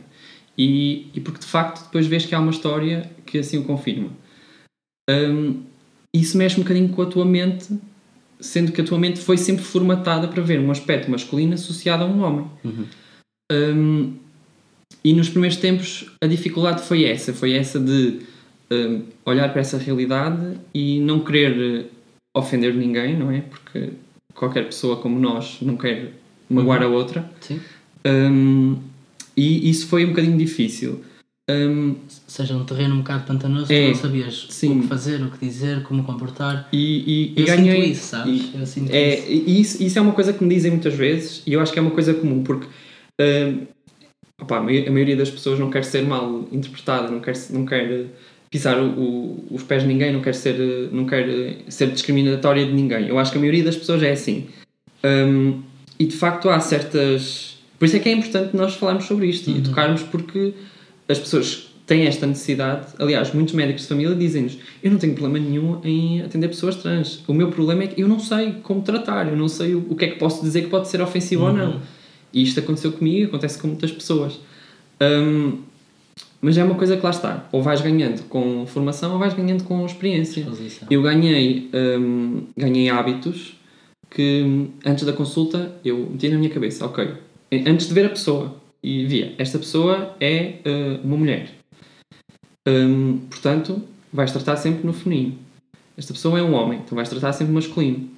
E, 0.57 1.09
e 1.15 1.21
porque 1.21 1.41
de 1.41 1.47
facto 1.47 1.85
depois 1.85 2.07
vês 2.07 2.27
que 2.27 2.35
há 2.35 2.41
uma 2.41 2.51
história 2.51 3.11
que 3.27 3.39
assim 3.39 3.59
o 3.59 3.65
confirma. 3.65 4.11
Um, 5.11 5.63
isso 6.13 6.37
mexe 6.39 6.61
um 6.61 6.63
bocadinho 6.63 6.91
com 6.91 7.03
a 7.03 7.07
tua 7.07 7.25
mente, 7.25 7.77
sendo 8.39 8.71
que 8.71 8.81
a 8.81 8.85
tua 8.85 8.99
mente 8.99 9.19
foi 9.19 9.37
sempre 9.37 9.65
formatada 9.65 10.29
para 10.29 10.43
ver 10.43 10.61
um 10.61 10.71
aspecto 10.71 11.11
masculino 11.11 11.55
associado 11.55 12.05
a 12.05 12.07
um 12.07 12.23
homem. 12.23 12.51
Uhum. 12.63 12.87
Um, 13.51 14.17
e 15.03 15.13
nos 15.13 15.29
primeiros 15.29 15.57
tempos 15.57 16.11
a 16.23 16.27
dificuldade 16.27 16.83
foi 16.83 17.05
essa, 17.05 17.33
foi 17.33 17.53
essa 17.53 17.81
de 17.81 18.21
uh, 18.75 19.05
olhar 19.25 19.51
para 19.51 19.61
essa 19.61 19.79
realidade 19.79 20.59
e 20.75 21.01
não 21.01 21.21
querer 21.21 21.91
ofender 22.35 22.75
ninguém, 22.75 23.17
não 23.17 23.31
é? 23.31 23.41
Porque 23.41 23.91
qualquer 24.35 24.67
pessoa 24.67 24.97
como 24.97 25.19
nós 25.19 25.59
não 25.63 25.77
quer 25.77 26.13
magoar 26.49 26.83
uhum. 26.83 26.89
a 26.89 26.91
outra. 26.91 27.31
Sim. 27.41 27.61
Um, 28.07 28.77
e 29.37 29.71
isso 29.71 29.87
foi 29.87 30.05
um 30.05 30.09
bocadinho 30.09 30.37
difícil. 30.37 31.03
Um, 31.51 31.97
seja, 32.27 32.57
um 32.57 32.65
terreno 32.65 32.95
um 32.95 32.99
bocado 32.99 33.27
pantanoso, 33.27 33.71
é, 33.71 33.83
tu 33.83 33.89
não 33.89 33.95
sabias 33.95 34.47
sim. 34.49 34.79
o 34.79 34.81
que 34.81 34.89
fazer, 34.89 35.23
o 35.23 35.31
que 35.31 35.45
dizer, 35.45 35.83
como 35.83 36.03
comportar. 36.03 36.69
E, 36.73 37.35
e, 37.37 37.41
eu 37.41 37.43
e 37.43 37.47
ganhei, 37.47 37.75
sinto 37.75 37.93
isso, 37.93 38.07
sabes? 38.07 38.51
E, 38.55 38.59
eu 38.59 38.67
sinto 38.67 38.91
é, 38.91 39.19
isso. 39.19 39.31
E 39.31 39.61
isso, 39.61 39.83
isso 39.83 39.99
é 39.99 40.03
uma 40.03 40.13
coisa 40.13 40.33
que 40.33 40.43
me 40.43 40.55
dizem 40.55 40.71
muitas 40.71 40.95
vezes 40.95 41.43
e 41.47 41.53
eu 41.53 41.61
acho 41.61 41.71
que 41.73 41.79
é 41.79 41.83
uma 41.83 41.91
coisa 41.91 42.15
comum, 42.15 42.43
porque 42.43 42.67
um, 43.21 43.67
opa, 44.41 44.57
a 44.57 44.63
maioria 44.63 45.17
das 45.17 45.31
pessoas 45.31 45.59
não 45.59 45.71
quer 45.71 45.85
ser 45.85 46.03
mal 46.03 46.49
interpretada, 46.51 47.11
não 47.11 47.21
quer, 47.21 47.35
não 47.51 47.67
quer 47.67 48.07
pisar 48.55 48.79
o, 48.81 48.87
o, 48.87 49.47
os 49.51 49.65
pés 49.65 49.83
de 49.83 49.89
ninguém, 49.89 50.13
não 50.13 50.21
quer 50.21 50.33
ser, 50.33 50.57
não 50.93 51.05
quer 51.07 51.27
ser 51.67 51.91
discriminatória 51.91 52.65
de 52.65 52.73
ninguém. 52.73 53.09
Eu 53.09 53.19
acho 53.19 53.33
que 53.33 53.37
a 53.37 53.41
maioria 53.41 53.65
das 53.65 53.75
pessoas 53.75 54.01
é 54.01 54.13
assim. 54.13 54.47
Um, 55.03 55.61
e 55.99 56.07
de 56.07 56.15
facto 56.15 56.49
há 56.49 56.61
certas. 56.61 57.59
Por 57.77 57.87
isso 57.87 57.97
é 57.97 57.99
que 57.99 58.09
é 58.09 58.13
importante 58.13 58.57
nós 58.57 58.77
falarmos 58.77 59.07
sobre 59.07 59.27
isto 59.27 59.51
uhum. 59.51 59.57
e 59.57 59.61
tocarmos 59.61 60.03
porque 60.05 60.55
as 61.09 61.19
pessoas 61.19 61.69
têm 61.85 62.07
esta 62.07 62.29
necessidade. 62.29 62.93
Aliás, 62.97 63.35
muitos 63.35 63.55
médicos 63.55 63.83
de 63.83 63.89
família 63.89 64.15
dizem-nos: 64.15 64.57
Eu 64.81 64.93
não 64.93 64.99
tenho 64.99 65.15
problema 65.15 65.45
nenhum 65.45 65.81
em 65.83 66.23
atender 66.23 66.47
pessoas 66.47 66.77
trans. 66.77 67.25
O 67.27 67.35
meu 67.35 67.51
problema 67.51 67.83
é 67.83 67.87
que 67.89 68.01
eu 68.01 68.07
não 68.07 68.21
sei 68.21 68.53
como 68.63 68.83
tratar, 68.83 69.27
eu 69.27 69.37
não 69.37 69.49
sei 69.49 69.75
o, 69.75 69.85
o 69.91 69.97
que 69.97 70.05
é 70.05 70.09
que 70.11 70.19
posso 70.21 70.41
dizer 70.45 70.63
que 70.63 70.69
pode 70.69 70.87
ser 70.87 71.03
ofensivo 71.03 71.43
uhum. 71.43 71.51
ou 71.51 71.57
não. 71.57 71.83
E 72.33 72.41
isto 72.41 72.61
aconteceu 72.61 72.93
comigo, 72.93 73.27
acontece 73.27 73.59
com 73.59 73.67
muitas 73.67 73.91
pessoas. 73.91 74.39
Um, 75.01 75.59
mas 76.45 76.59
é 76.59 76.63
uma 76.63 76.75
coisa 76.75 76.95
que 76.97 77.03
lá 77.03 77.09
está. 77.09 77.49
Ou 77.51 77.63
vais 77.63 77.81
ganhando 77.81 78.23
com 78.29 78.67
formação 78.67 79.15
ou 79.15 79.19
vais 79.19 79.33
ganhando 79.33 79.65
com 79.65 79.87
experiência. 79.87 80.41
Exposição. 80.41 80.87
Eu 80.91 81.01
ganhei, 81.01 81.71
hum, 81.73 82.43
ganhei 82.55 82.91
hábitos 82.91 83.57
que 84.11 84.69
antes 84.85 85.05
da 85.05 85.13
consulta 85.15 85.75
eu 85.83 85.97
meti 86.11 86.29
na 86.29 86.37
minha 86.37 86.51
cabeça, 86.51 86.85
ok, 86.85 87.15
antes 87.67 87.89
de 87.89 87.95
ver 87.95 88.07
a 88.07 88.11
pessoa 88.11 88.55
e 88.83 89.07
via, 89.07 89.35
esta 89.39 89.59
pessoa 89.59 90.15
é 90.21 90.57
uh, 90.67 91.07
uma 91.07 91.17
mulher. 91.17 91.49
Um, 92.69 93.19
portanto, 93.31 93.83
vais 94.13 94.31
tratar 94.31 94.57
sempre 94.57 94.87
no 94.87 94.93
feminino. 94.93 95.39
Esta 95.97 96.13
pessoa 96.13 96.39
é 96.39 96.43
um 96.43 96.55
homem, 96.55 96.81
então 96.85 96.95
vais 96.95 97.09
tratar 97.09 97.33
sempre 97.33 97.55
masculino. 97.55 98.09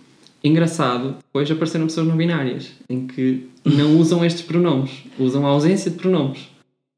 Engraçado, 0.42 1.16
depois 1.26 1.50
apareceram 1.50 1.86
pessoas 1.86 2.08
não 2.08 2.16
binárias, 2.16 2.72
em 2.90 3.06
que 3.06 3.48
não 3.64 3.98
usam 3.98 4.24
estes 4.24 4.42
pronomes, 4.42 5.04
usam 5.18 5.46
a 5.46 5.50
ausência 5.50 5.90
de 5.90 5.96
pronomes 5.96 6.55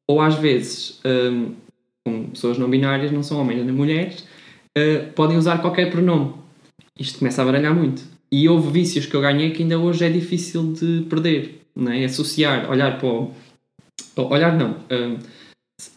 ou 0.09 0.21
às 0.21 0.37
vezes, 0.37 1.01
um, 1.05 1.55
como 2.05 2.29
pessoas 2.29 2.59
não 2.59 2.71
binárias, 2.71 3.13
não 3.13 3.23
são 3.23 3.41
homens 3.41 3.65
nem 3.65 3.75
mulheres, 3.75 4.27
uh, 4.77 5.13
podem 5.15 5.37
usar 5.37 5.59
qualquer 5.59 5.91
pronome. 5.91 6.33
Isto 6.99 7.19
começa 7.19 7.43
a 7.43 7.45
baralhar 7.45 7.75
muito. 7.75 8.03
E 8.33 8.49
houve 8.49 8.71
vícios 8.71 9.07
que 9.07 9.15
eu 9.15 9.21
ganhei 9.21 9.51
que 9.51 9.63
ainda 9.63 9.79
hoje 9.79 10.05
é 10.05 10.11
difícil 10.11 10.73
de 10.73 11.07
perder. 11.09 11.61
Não 11.77 11.93
é? 11.93 12.05
Associar, 12.05 12.71
olhar 12.71 12.99
para 12.99 13.09
o. 13.09 13.33
Olhar 14.17 14.57
não. 14.57 14.77
Um, 14.91 15.19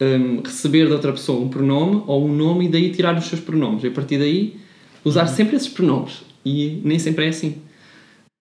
um, 0.06 0.42
receber 0.42 0.86
de 0.86 0.94
outra 0.94 1.12
pessoa 1.12 1.42
um 1.42 1.50
pronome 1.50 2.04
ou 2.06 2.26
um 2.26 2.34
nome 2.34 2.66
e 2.66 2.70
daí 2.70 2.92
tirar 2.92 3.18
os 3.18 3.26
seus 3.26 3.42
pronomes. 3.42 3.84
E 3.84 3.88
a 3.88 3.92
partir 3.92 4.20
daí 4.20 4.58
usar 5.04 5.24
uhum. 5.24 5.36
sempre 5.36 5.56
esses 5.56 5.70
pronomes. 5.70 6.24
E 6.46 6.80
nem 6.84 7.00
sempre 7.00 7.26
é 7.26 7.30
assim. 7.30 7.58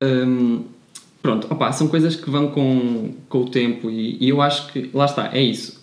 Um, 0.03 0.65
Pronto, 1.23 1.47
opa, 1.51 1.71
são 1.73 1.89
coisas 1.89 2.17
que 2.17 2.31
vão 2.31 2.51
com, 2.51 3.13
com 3.29 3.39
o 3.39 3.49
tempo 3.49 3.91
e, 3.91 4.17
e, 4.21 4.29
eu 4.29 4.41
acho 4.41 4.73
que, 4.73 4.91
lá 4.95 5.05
está, 5.05 5.31
é 5.35 5.43
isso. 5.43 5.79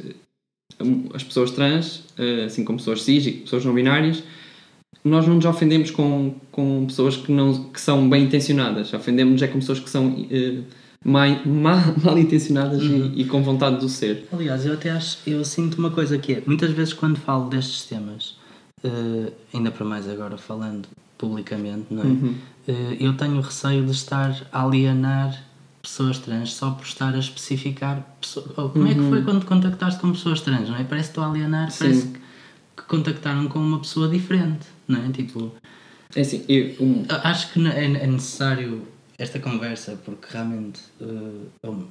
As 1.14 1.24
pessoas 1.24 1.52
trans, 1.52 2.04
eh, 2.18 2.46
assim 2.46 2.64
como 2.64 2.80
pessoas 2.80 3.04
cis 3.04 3.26
e 3.28 3.32
pessoas 3.32 3.64
não 3.64 3.74
binárias, 3.74 4.24
nós 5.04 5.28
não 5.28 5.36
nos 5.36 5.46
ofendemos 5.46 5.92
com, 5.92 6.36
com 6.52 6.86
pessoas 6.88 7.18
que, 7.18 7.32
não, 7.32 7.66
que 7.66 7.80
são 7.80 8.10
bem 8.10 8.24
intencionadas. 8.24 8.94
Ofendemos 8.94 9.42
é 9.42 9.48
com 9.48 9.60
pessoas 9.60 9.80
que 9.80 9.90
são 9.90 10.08
uh, 10.08 10.64
mal, 11.04 11.28
mal, 12.04 12.18
intencionadas 12.18 12.82
uhum. 12.84 13.14
e, 13.16 13.22
e, 13.22 13.26
com 13.26 13.42
vontade 13.42 13.80
de 13.80 13.90
ser. 13.90 14.28
Aliás, 14.32 14.66
eu 14.66 14.74
até 14.74 14.90
acho, 14.90 15.18
eu 15.26 15.44
sinto 15.46 15.78
uma 15.78 15.92
coisa 15.92 16.18
que 16.18 16.34
é, 16.34 16.44
muitas 16.46 16.72
vezes 16.72 16.94
quando 16.94 17.18
falo 17.18 17.50
destes 17.50 17.86
temas, 17.86 18.38
uh, 18.84 19.32
ainda 19.54 19.72
para 19.72 19.86
mais 19.86 20.10
agora 20.10 20.38
falando 20.38 20.88
publicamente, 21.18 21.88
não 21.90 22.04
é? 22.04 22.06
Uhum. 22.06 22.36
Eh, 22.68 22.98
eu 23.00 23.16
tenho 23.16 23.40
receio 23.42 23.86
de 23.86 23.92
estar 23.92 24.48
a 24.52 24.64
alienar 24.64 25.44
pessoas 25.82 26.20
trans 26.20 26.54
só 26.54 26.72
por 26.72 26.86
estar 26.86 27.14
a 27.16 27.18
especificar 27.18 28.06
pessoas. 28.20 28.48
como 28.54 28.72
uhum. 28.76 28.88
é 28.88 28.94
que 28.94 29.00
foi 29.02 29.20
uhum. 29.20 29.26
quando 29.26 29.46
contactaste 29.46 30.00
com 30.00 30.12
pessoas 30.12 30.42
trans, 30.42 30.70
não 30.70 30.76
é? 30.76 30.84
Parece 30.84 31.10
que 31.10 31.12
estou 31.12 31.24
a 31.24 31.28
alienar, 31.28 31.72
Sim. 31.72 31.78
parece 31.80 32.08
que, 32.08 32.20
contactaram 32.88 33.48
com 33.48 33.60
uma 33.60 33.80
pessoa 33.80 34.08
diferente, 34.08 34.68
não 34.88 35.04
é? 35.04 35.10
Tipo, 35.12 35.52
É 36.16 36.22
assim, 36.22 36.46
eu, 36.48 36.76
um, 36.80 37.06
Acho 37.10 37.52
que 37.52 37.68
é, 37.68 37.86
é 37.86 38.08
necessário 38.08 38.84
esta 39.18 39.40
conversa 39.40 40.00
porque 40.06 40.28
realmente 40.30 40.80
uh, 41.02 41.50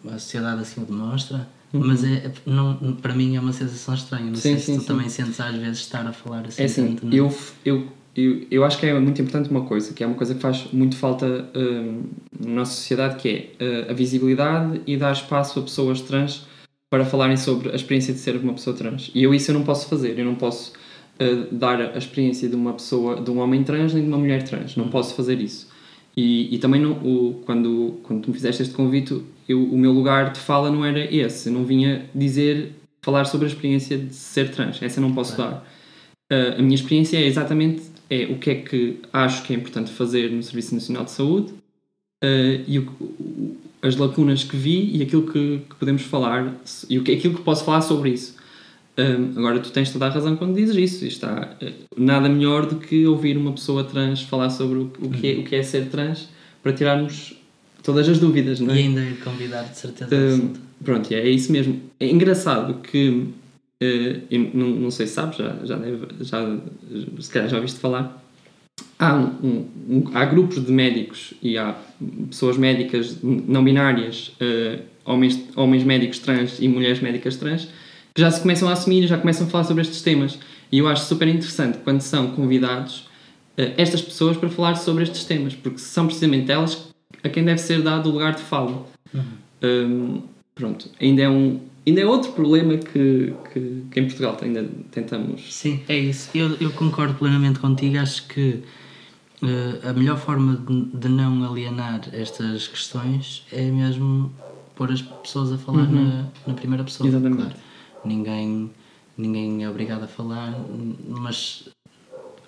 a 0.09 0.13
sociedade 0.13 0.63
assim 0.63 0.81
o 0.81 0.85
demonstra, 0.85 1.49
mas 1.73 2.05
é, 2.05 2.33
não, 2.47 2.97
para 3.03 3.15
mim 3.15 3.37
é 3.37 3.41
uma 3.41 3.53
sensação 3.53 3.95
estranha. 3.95 4.27
Não 4.27 4.35
Uhum. 4.35 4.37
Sim, 4.37 4.41
sei 4.41 4.59
sim, 4.59 4.73
se 4.73 4.79
tu 4.79 4.81
sim. 4.83 4.87
também 4.87 5.09
sentes 5.09 5.41
às 5.41 5.55
vezes 5.57 5.79
estar 5.79 6.07
a 6.07 6.13
falar 6.13 6.47
assim. 6.47 6.63
É 6.63 6.67
assim, 6.67 6.95
tanto, 6.95 7.15
é? 7.15 7.19
eu, 7.19 7.39
eu, 7.65 7.89
eu, 8.17 8.47
eu 8.51 8.65
acho 8.65 8.79
que 8.79 8.87
é 8.87 8.99
muito 8.99 9.21
importante 9.21 9.51
uma 9.51 9.63
coisa, 9.63 9.93
que 9.93 10.03
é 10.03 10.07
uma 10.07 10.17
coisa 10.17 10.35
que 10.35 10.41
faz 10.41 10.67
muito 10.73 10.97
falta 10.97 11.49
hum, 11.55 12.05
na 12.41 12.51
nossa 12.51 12.73
sociedade, 12.73 13.17
que 13.17 13.29
é 13.59 13.65
uh, 13.65 13.91
a 13.91 13.93
visibilidade 13.93 14.81
e 14.87 14.97
dar 14.97 15.13
espaço 15.13 15.59
a 15.59 15.63
pessoas 15.63 16.01
trans 16.01 16.47
para 16.91 17.05
falarem 17.05 17.37
sobre 17.37 17.71
a 17.71 17.75
experiência 17.75 18.15
de 18.15 18.21
ser 18.21 18.37
uma 18.37 18.55
pessoa 18.55 18.75
trans. 18.75 19.11
E 19.15 19.23
eu 19.23 19.35
isso 19.35 19.51
eu 19.51 19.55
não 19.55 19.65
posso 19.65 19.89
fazer, 19.89 20.19
eu 20.19 20.25
não 20.25 20.35
posso 20.35 20.73
uh, 21.21 21.55
dar 21.55 21.79
a 21.81 21.99
experiência 21.99 22.49
de 22.49 22.57
uma 22.57 22.73
pessoa, 22.73 23.21
de 23.21 23.31
um 23.31 23.39
homem 23.39 23.63
trans 23.63 23.93
nem 23.93 24.03
de 24.03 24.09
uma 24.09 24.19
mulher 24.19 24.43
trans, 24.45 24.77
não 24.77 24.89
posso 24.89 25.15
fazer 25.15 25.39
isso. 25.41 25.69
E, 26.17 26.55
e 26.55 26.59
também 26.59 26.81
não, 26.81 26.93
o, 26.93 27.43
quando, 27.45 28.01
quando 28.03 28.23
tu 28.23 28.31
me 28.31 28.35
fizeste 28.35 28.63
este 28.63 28.75
convite, 28.75 29.23
eu, 29.47 29.63
o 29.63 29.77
meu 29.77 29.93
lugar 29.93 30.33
de 30.33 30.41
fala 30.41 30.71
não 30.71 30.83
era 30.83 31.05
esse, 31.15 31.51
eu 31.51 31.53
não 31.53 31.65
vinha 31.65 32.07
dizer, 32.15 32.73
falar 33.03 33.27
sobre 33.27 33.47
a 33.47 33.51
experiência 33.51 33.99
de 33.99 34.15
ser 34.15 34.51
trans, 34.51 34.83
essa 34.83 35.01
eu 35.01 35.03
não 35.03 35.15
posso 35.15 35.37
Claro. 35.37 35.57
dar. 35.57 35.77
Uh, 36.33 36.59
a 36.59 36.63
minha 36.63 36.75
experiência 36.75 37.19
é 37.19 37.27
exatamente 37.27 37.83
é 38.11 38.25
o 38.27 38.39
que 38.39 38.51
é 38.51 38.55
que 38.57 38.99
acho 39.13 39.43
que 39.45 39.53
é 39.53 39.57
importante 39.57 39.91
fazer 39.91 40.31
no 40.31 40.43
Serviço 40.43 40.75
Nacional 40.75 41.05
de 41.05 41.11
Saúde 41.11 41.53
uh, 42.23 42.65
e 42.67 42.79
o- 42.79 42.93
o- 43.01 43.57
as 43.83 43.97
lacunas 43.97 44.43
que 44.43 44.57
vi 44.57 44.97
e 44.97 45.03
aquilo 45.03 45.31
que, 45.31 45.61
que 45.69 45.75
podemos 45.77 46.03
falar 46.03 46.55
e 46.89 46.99
o 46.99 47.03
que, 47.05 47.13
aquilo 47.13 47.35
que 47.35 47.43
posso 47.43 47.65
falar 47.65 47.83
sobre 47.83 48.11
isso. 48.11 48.35
Um, 48.99 49.39
agora, 49.39 49.61
tu 49.61 49.71
tens 49.71 49.93
toda 49.93 50.07
a 50.07 50.09
razão 50.09 50.37
quando 50.37 50.55
dizes 50.55 50.75
isso. 50.77 51.05
Está 51.05 51.57
uh, 51.63 51.73
nada 51.97 52.29
melhor 52.29 52.67
do 52.67 52.77
que 52.77 53.07
ouvir 53.07 53.37
uma 53.37 53.53
pessoa 53.53 53.85
trans 53.85 54.23
falar 54.23 54.49
sobre 54.51 54.79
o, 54.79 54.93
o 55.01 55.11
que, 55.11 55.27
é, 55.33 55.35
o 55.39 55.45
que 55.45 55.55
é 55.55 55.63
ser 55.63 55.89
trans 55.91 56.29
para 56.63 56.73
tirarmos 56.73 57.35
todas 57.83 58.09
as 58.09 58.19
dúvidas, 58.19 58.59
não 58.59 58.73
é? 58.75 58.77
E 58.77 58.83
ainda 58.85 59.03
ir 59.03 59.19
convidar 59.23 59.63
de 59.65 59.77
certeza 59.79 60.17
absoluta. 60.17 60.61
Pronto, 60.83 61.13
é 61.13 61.29
isso 61.29 61.53
mesmo. 61.53 61.81
É 62.01 62.09
engraçado 62.11 62.81
que, 62.81 63.27
eh, 63.81 64.21
eu 64.31 64.51
não, 64.55 64.69
não 64.69 64.91
sei 64.91 65.07
se 65.07 65.15
sabes, 65.15 65.37
já, 65.39 65.57
já, 65.65 65.77
deve, 65.77 66.07
já 66.21 66.59
se 67.21 67.31
calhar 67.31 67.49
já 67.49 67.57
ouviste 67.57 67.79
falar, 67.79 68.23
há, 68.99 69.15
um, 69.15 69.27
um- 69.47 69.69
um- 69.89 70.05
há 70.15 70.25
grupos 70.25 70.65
de 70.65 70.73
médicos 70.73 71.35
e 71.43 71.57
há 71.59 71.75
pessoas 72.29 72.57
médicas 72.57 73.19
não 73.23 73.63
binárias, 73.65 74.33
eh, 74.41 74.81
homens, 75.05 75.43
homens 75.57 75.85
médicos 75.85 76.19
trans 76.19 76.59
e 76.61 76.69
mulheres 76.69 77.01
médicas 77.01 77.37
trans, 77.37 77.69
que 78.15 78.21
já 78.21 78.31
se 78.31 78.41
começam 78.41 78.69
a 78.69 78.73
assumir 78.73 79.05
e 79.05 79.07
já 79.07 79.19
começam 79.19 79.47
a 79.47 79.51
falar 79.51 79.65
sobre 79.65 79.83
estes 79.83 80.01
temas. 80.03 80.39
E 80.73 80.79
eu 80.79 80.89
acho 80.89 81.05
super 81.05 81.29
interessante 81.29 81.79
quando 81.85 82.01
são 82.01 82.31
convidados 82.33 83.09
eh, 83.57 83.73
estas 83.77 84.01
pessoas 84.03 84.37
para 84.37 84.49
falar 84.49 84.75
sobre 84.77 85.03
estes 85.03 85.25
temas, 85.25 85.55
porque 85.55 85.79
são 85.79 86.07
precisamente 86.07 86.51
elas 86.51 86.89
a 87.23 87.29
quem 87.29 87.45
deve 87.45 87.59
ser 87.61 87.83
dado 87.83 88.09
o 88.09 88.13
lugar 88.13 88.35
de 88.35 88.43
fala. 88.43 88.87
Hum, 89.63 90.23
pronto, 90.55 90.91
ainda 91.01 91.23
é 91.23 91.29
um 91.29 91.61
ainda 91.87 92.01
é 92.01 92.07
outro 92.07 92.33
problema 92.33 92.77
que, 92.77 93.37
que, 93.53 93.85
que 93.91 94.01
em 94.01 94.07
Portugal 94.07 94.37
ainda 94.43 94.69
tentamos. 94.91 95.55
Sim, 95.55 95.83
é 95.89 95.97
isso. 95.97 96.31
Eu, 96.35 96.57
eu 96.61 96.73
concordo 96.73 97.15
plenamente 97.15 97.61
contigo. 97.61 97.99
Acho 97.99 98.27
que 98.27 98.63
eh, 99.43 99.89
a 99.89 99.93
melhor 99.93 100.19
forma 100.19 100.57
de, 100.57 100.99
de 100.99 101.09
não 101.09 101.45
alienar 101.45 102.09
estas 102.13 102.67
questões 102.67 103.45
é 103.53 103.71
mesmo 103.71 104.33
pôr 104.75 104.91
as 104.91 105.03
pessoas 105.03 105.53
a 105.53 105.59
falar 105.59 105.89
na, 105.91 106.29
na 106.47 106.55
primeira 106.55 106.83
pessoa. 106.85 107.09
Uhum. 107.09 107.15
Exatamente. 107.17 107.43
claro. 107.43 107.57
Ninguém, 108.05 108.71
ninguém 109.17 109.65
é 109.65 109.71
obrigado 109.71 110.05
a 110.05 110.09
falar, 110.09 110.55
mas 111.09 111.69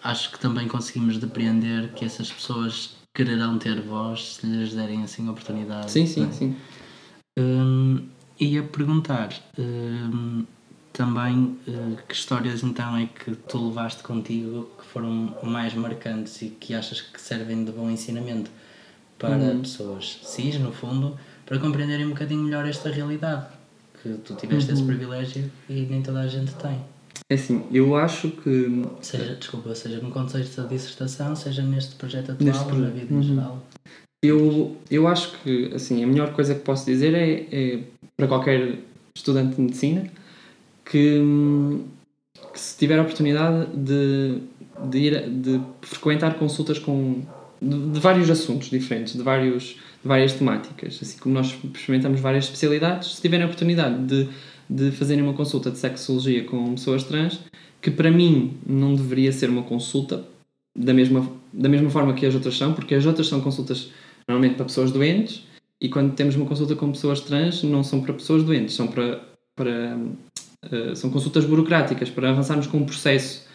acho 0.03 0.33
que 0.33 0.39
também 0.39 0.69
conseguimos 0.69 1.19
depreender 1.19 1.93
que 1.95 2.05
essas 2.05 2.31
pessoas 2.31 2.97
quererão 3.15 3.59
ter 3.59 3.81
voz 3.81 4.37
se 4.37 4.47
lhes 4.47 4.75
derem 4.75 5.03
assim 5.03 5.27
a 5.29 5.33
oportunidade. 5.33 5.91
Sim, 5.91 6.07
sim, 6.07 6.25
é? 6.25 6.33
sim. 6.33 6.57
Hum, 7.39 8.03
ia 8.41 8.63
perguntar 8.63 9.31
hum, 9.59 10.45
também 10.93 11.57
uh, 11.69 11.97
que 12.09 12.15
histórias 12.15 12.63
então 12.63 12.97
é 12.97 13.07
que 13.07 13.33
tu 13.49 13.69
levaste 13.69 14.03
contigo 14.03 14.69
que 14.79 14.87
foram 14.87 15.35
mais 15.43 15.75
marcantes 15.75 16.41
e 16.43 16.49
que 16.51 16.75
achas 16.75 17.01
que 17.01 17.21
servem 17.21 17.65
de 17.65 17.73
bom 17.73 17.89
ensinamento 17.91 18.51
para 19.19 19.37
Uhum. 19.37 19.61
pessoas 19.63 20.21
cis, 20.23 20.59
no 20.59 20.73
fundo, 20.73 21.19
para 21.45 21.59
compreenderem 21.59 22.07
um 22.07 22.11
bocadinho 22.11 22.43
melhor 22.43 22.67
esta 22.67 22.89
realidade. 22.91 23.47
Que 24.03 24.11
tu 24.25 24.35
tiveste 24.37 24.71
esse 24.73 24.81
Uhum. 24.83 24.87
privilégio 24.87 25.51
e 25.69 25.81
nem 25.83 26.01
toda 26.03 26.21
a 26.21 26.29
gente 26.29 26.53
tem. 26.55 26.81
É 27.29 27.35
assim, 27.35 27.65
eu 27.73 27.97
acho 27.97 28.31
que 28.31 28.85
Seja, 29.03 29.35
desculpa, 29.35 29.75
seja 29.75 29.99
no 30.01 30.11
contexto 30.11 30.63
da 30.63 30.69
dissertação, 30.69 31.35
seja 31.35 31.63
neste 31.63 31.97
projeto 31.97 32.31
atual, 32.33 32.47
Neste 32.47 32.65
na 32.65 32.71
projeto. 32.71 32.93
vida 32.95 33.13
em 33.13 33.17
Uhum. 33.17 33.23
geral. 33.23 33.67
eu, 34.25 34.77
eu 34.91 35.07
acho 35.09 35.33
que 35.43 35.73
assim, 35.75 36.03
a 36.03 36.07
melhor 36.07 36.33
coisa 36.33 36.55
que 36.55 36.61
posso 36.61 36.87
dizer 36.87 37.13
é, 37.15 37.47
é 37.53 37.83
para 38.19 38.27
qualquer 38.27 38.81
estudante 39.15 39.55
de 39.55 39.63
medicina 39.63 40.11
que, 40.85 41.21
hum, 41.21 41.85
que 42.53 42.59
se 42.59 42.77
tiver 42.77 42.99
a 42.99 43.03
oportunidade 43.03 43.69
de, 43.77 44.39
de 44.91 44.99
ir 44.99 45.31
de 45.31 45.61
frequentar 45.83 46.35
consultas 46.35 46.81
com 46.81 47.23
de, 47.63 47.93
de 47.93 48.01
vários 48.01 48.29
assuntos 48.29 48.71
diferentes, 48.71 49.15
de, 49.15 49.23
vários, 49.23 49.77
de 50.03 50.09
várias 50.09 50.33
temáticas, 50.33 50.99
assim 51.01 51.19
como 51.19 51.35
nós 51.35 51.57
experimentamos 51.75 52.21
várias 52.21 52.45
especialidades, 52.45 53.15
se 53.15 53.23
tiverem 53.23 53.45
a 53.45 53.47
oportunidade 53.47 54.05
de, 54.05 54.29
de 54.69 54.91
fazerem 54.91 55.23
uma 55.23 55.35
consulta 55.35 55.71
de 55.71 55.79
sexologia 55.79 56.45
com 56.45 56.75
pessoas 56.75 57.05
trans, 57.05 57.39
que 57.81 57.91
para 57.91 58.11
mim 58.11 58.57
não 58.67 58.97
deveria 58.97 59.31
ser 59.31 59.49
uma 59.49 59.63
consulta 59.63 60.25
da 60.77 60.93
mesma, 60.93 61.29
da 61.53 61.69
mesma 61.69 61.91
forma 61.91 62.13
que 62.15 62.27
as 62.27 62.35
outras 62.35 62.57
são, 62.57 62.73
porque 62.73 62.97
as 62.97 63.07
outras 63.07 63.29
são 63.29 63.41
consultas 63.41 63.91
normalmente 64.27 64.57
para 64.57 64.65
pessoas 64.65 64.91
doentes 64.91 65.47
e 65.81 65.89
quando 65.89 66.15
temos 66.15 66.35
uma 66.37 66.47
consulta 66.47 66.75
com 66.75 66.91
pessoas 66.93 67.21
trans 67.21 67.63
não 67.63 67.83
são 67.85 68.01
para 68.01 68.13
pessoas 68.15 68.43
doentes, 68.43 68.75
são 68.75 68.89
para, 68.89 69.21
para 69.57 69.99
eh, 70.71 70.95
são 70.95 71.11
consultas 71.11 71.45
burocráticas 71.45 72.11
para 72.11 72.31
avançarmos 72.31 72.67
com 72.67 72.79
um 72.79 72.85
processo 72.85 73.47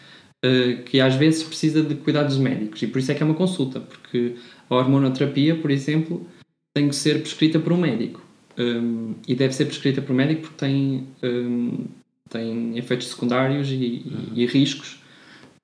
eh, 0.44 0.82
que 0.86 1.00
às 1.00 1.14
vezes 1.14 1.42
precisa 1.42 1.82
de 1.82 1.94
cuidados 1.96 2.38
médicos. 2.38 2.82
E 2.82 2.86
por 2.86 2.98
isso 2.98 3.12
é 3.12 3.14
que 3.14 3.22
é 3.22 3.26
uma 3.26 3.34
consulta, 3.34 3.80
porque 3.80 4.36
a 4.70 4.74
hormonoterapia, 4.74 5.54
por 5.56 5.70
exemplo, 5.70 6.26
tem 6.74 6.88
que 6.88 6.96
ser 6.96 7.20
prescrita 7.20 7.58
por 7.58 7.72
um 7.72 7.76
médico. 7.78 8.22
Um, 8.56 9.14
e 9.26 9.34
deve 9.34 9.52
ser 9.52 9.64
prescrita 9.64 10.00
por 10.00 10.12
um 10.12 10.16
médico 10.16 10.42
porque 10.42 10.56
tem, 10.58 11.08
um, 11.24 11.86
tem 12.30 12.78
efeitos 12.78 13.08
secundários 13.08 13.68
e, 13.68 13.74
e- 13.74 14.32
e 14.36 14.46
riscos. 14.46 15.02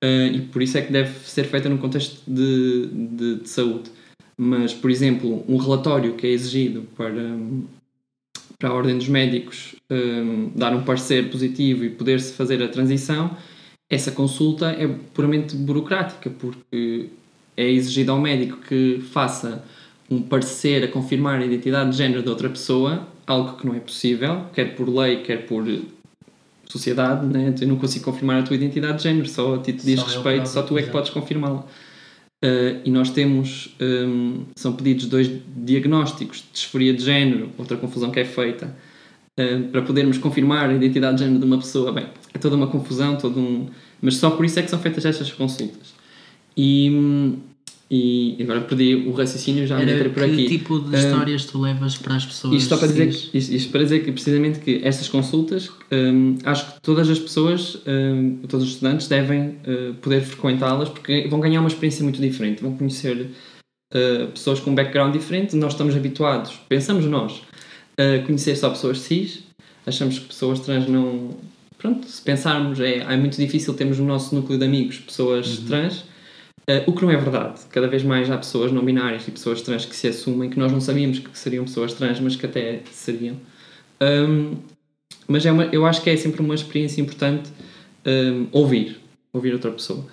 Uh, 0.03 0.33
e 0.33 0.41
por 0.41 0.61
isso 0.61 0.77
é 0.77 0.81
que 0.81 0.91
deve 0.91 1.11
ser 1.27 1.45
feita 1.45 1.69
num 1.69 1.77
contexto 1.77 2.21
de, 2.27 2.87
de, 2.87 3.35
de 3.35 3.49
saúde. 3.49 3.89
Mas, 4.43 4.73
por 4.73 4.89
exemplo, 4.89 5.45
um 5.47 5.55
relatório 5.57 6.15
que 6.15 6.25
é 6.25 6.31
exigido 6.31 6.87
para, 6.97 7.37
para 8.57 8.69
a 8.69 8.73
Ordem 8.73 8.97
dos 8.97 9.07
Médicos 9.07 9.75
hum, 9.87 10.49
dar 10.55 10.75
um 10.75 10.81
parecer 10.81 11.29
positivo 11.29 11.85
e 11.85 11.91
poder-se 11.91 12.33
fazer 12.33 12.63
a 12.63 12.67
transição, 12.67 13.37
essa 13.87 14.11
consulta 14.11 14.71
é 14.71 14.87
puramente 15.13 15.55
burocrática, 15.55 16.31
porque 16.31 17.09
é 17.55 17.69
exigido 17.69 18.13
ao 18.13 18.19
médico 18.19 18.57
que 18.67 19.03
faça 19.11 19.63
um 20.09 20.19
parecer 20.19 20.83
a 20.85 20.87
confirmar 20.87 21.39
a 21.39 21.45
identidade 21.45 21.91
de 21.91 21.97
género 21.97 22.23
de 22.23 22.29
outra 22.29 22.49
pessoa, 22.49 23.07
algo 23.27 23.57
que 23.57 23.67
não 23.67 23.75
é 23.75 23.79
possível, 23.79 24.45
quer 24.55 24.75
por 24.75 24.89
lei, 24.89 25.17
quer 25.17 25.45
por 25.45 25.67
sociedade, 26.65 27.27
né? 27.27 27.53
eu 27.61 27.67
não 27.67 27.75
consigo 27.75 28.05
confirmar 28.05 28.39
a 28.39 28.43
tua 28.43 28.55
identidade 28.55 28.97
de 28.97 29.03
género, 29.03 29.29
só 29.29 29.53
a 29.53 29.59
ti 29.59 29.71
te 29.73 29.85
diz 29.85 29.99
Só 29.99 30.07
respeito, 30.07 30.49
só 30.49 30.63
tu 30.63 30.79
é 30.79 30.81
que 30.81 30.89
podes 30.89 31.11
confirmá-la. 31.11 31.63
Uh, 32.43 32.81
e 32.83 32.89
nós 32.89 33.11
temos, 33.11 33.75
um, 33.79 34.45
são 34.55 34.73
pedidos 34.73 35.05
dois 35.05 35.29
diagnósticos 35.55 36.37
de 36.37 36.45
disforia 36.53 36.91
de 36.91 37.03
género, 37.03 37.51
outra 37.55 37.77
confusão 37.77 38.09
que 38.09 38.19
é 38.19 38.25
feita, 38.25 38.75
uh, 39.37 39.69
para 39.69 39.83
podermos 39.83 40.17
confirmar 40.17 40.69
a 40.71 40.73
identidade 40.73 41.17
de 41.17 41.23
género 41.23 41.39
de 41.39 41.45
uma 41.45 41.59
pessoa. 41.59 41.91
Bem, 41.91 42.07
é 42.33 42.39
toda 42.39 42.55
uma 42.55 42.65
confusão, 42.65 43.15
todo 43.15 43.39
um... 43.39 43.69
mas 44.01 44.15
só 44.15 44.31
por 44.31 44.43
isso 44.43 44.57
é 44.59 44.63
que 44.63 44.71
são 44.71 44.79
feitas 44.79 45.05
estas 45.05 45.31
consultas. 45.31 45.93
E, 46.57 46.89
hum, 46.89 47.37
e 47.93 48.37
agora 48.41 48.61
perdi 48.61 48.95
o 48.95 49.11
raciocínio, 49.11 49.67
já 49.67 49.75
me 49.75 49.81
Era 49.81 49.91
entrei 49.95 50.09
por 50.13 50.23
que 50.23 50.31
aqui. 50.31 50.47
tipo 50.47 50.79
de 50.79 50.95
Ah, 50.95 50.99
histórias 50.99 51.43
tu 51.43 51.59
levas 51.59 51.97
para 51.97 52.15
as 52.15 52.25
pessoas 52.25 52.55
Isto, 52.55 52.69
só 52.69 52.77
para 52.77 52.87
dizer, 52.87 53.09
que- 53.09 53.37
isto, 53.37 53.53
isto 53.53 53.69
para 53.69 53.83
dizer 53.83 53.99
que 54.05 54.11
precisamente 54.13 54.59
que 54.59 54.79
estas 54.81 55.09
consultas, 55.09 55.69
hum, 55.91 56.37
acho 56.45 56.73
que 56.73 56.81
todas 56.81 57.09
as 57.09 57.19
pessoas, 57.19 57.81
hum, 57.85 58.39
todos 58.47 58.65
os 58.65 58.73
estudantes 58.75 59.09
devem 59.09 59.57
uh, 59.67 59.93
poder 60.01 60.21
frequentá-las 60.21 60.87
porque 60.87 61.27
vão 61.27 61.41
ganhar 61.41 61.59
uma 61.59 61.67
experiência 61.67 62.01
muito 62.01 62.21
diferente, 62.21 62.61
vão 62.63 62.77
conhecer 62.77 63.29
uh, 63.93 64.27
pessoas 64.31 64.61
com 64.61 64.71
um 64.71 64.75
background 64.75 65.11
diferente. 65.13 65.53
Nós 65.57 65.73
estamos 65.73 65.93
habituados, 65.93 66.53
pensamos 66.69 67.03
nós, 67.05 67.41
a 67.97 68.25
conhecer 68.25 68.55
só 68.55 68.69
pessoas 68.69 68.99
cis, 69.01 69.43
achamos 69.85 70.17
que 70.17 70.25
pessoas 70.27 70.61
trans 70.61 70.87
não. 70.87 71.31
Pronto, 71.77 72.07
se 72.07 72.21
pensarmos, 72.21 72.79
é, 72.79 72.99
é 72.99 73.17
muito 73.17 73.35
difícil 73.35 73.73
termos 73.73 73.97
no 73.99 74.05
nosso 74.05 74.33
núcleo 74.33 74.57
de 74.57 74.63
amigos 74.65 74.97
pessoas 74.99 75.57
trans. 75.67 76.05
Uh, 76.71 76.83
o 76.85 76.93
que 76.93 77.01
não 77.01 77.11
é 77.11 77.17
verdade. 77.17 77.61
Cada 77.69 77.87
vez 77.87 78.03
mais 78.03 78.29
há 78.29 78.37
pessoas 78.37 78.71
não 78.71 78.85
binárias 78.85 79.27
e 79.27 79.31
pessoas 79.31 79.61
trans 79.61 79.85
que 79.85 79.95
se 79.95 80.07
assumem 80.07 80.49
que 80.49 80.57
nós 80.57 80.71
não 80.71 80.79
sabíamos 80.79 81.19
que 81.19 81.37
seriam 81.37 81.65
pessoas 81.65 81.93
trans, 81.93 82.19
mas 82.19 82.35
que 82.35 82.45
até 82.45 82.81
seriam. 82.91 83.35
Um, 84.01 84.55
mas 85.27 85.45
é 85.45 85.51
uma, 85.51 85.65
eu 85.65 85.85
acho 85.85 86.01
que 86.01 86.09
é 86.09 86.15
sempre 86.15 86.41
uma 86.41 86.55
experiência 86.55 87.01
importante 87.01 87.49
um, 88.05 88.47
ouvir, 88.51 88.99
ouvir 89.33 89.53
outra 89.53 89.71
pessoa. 89.71 90.05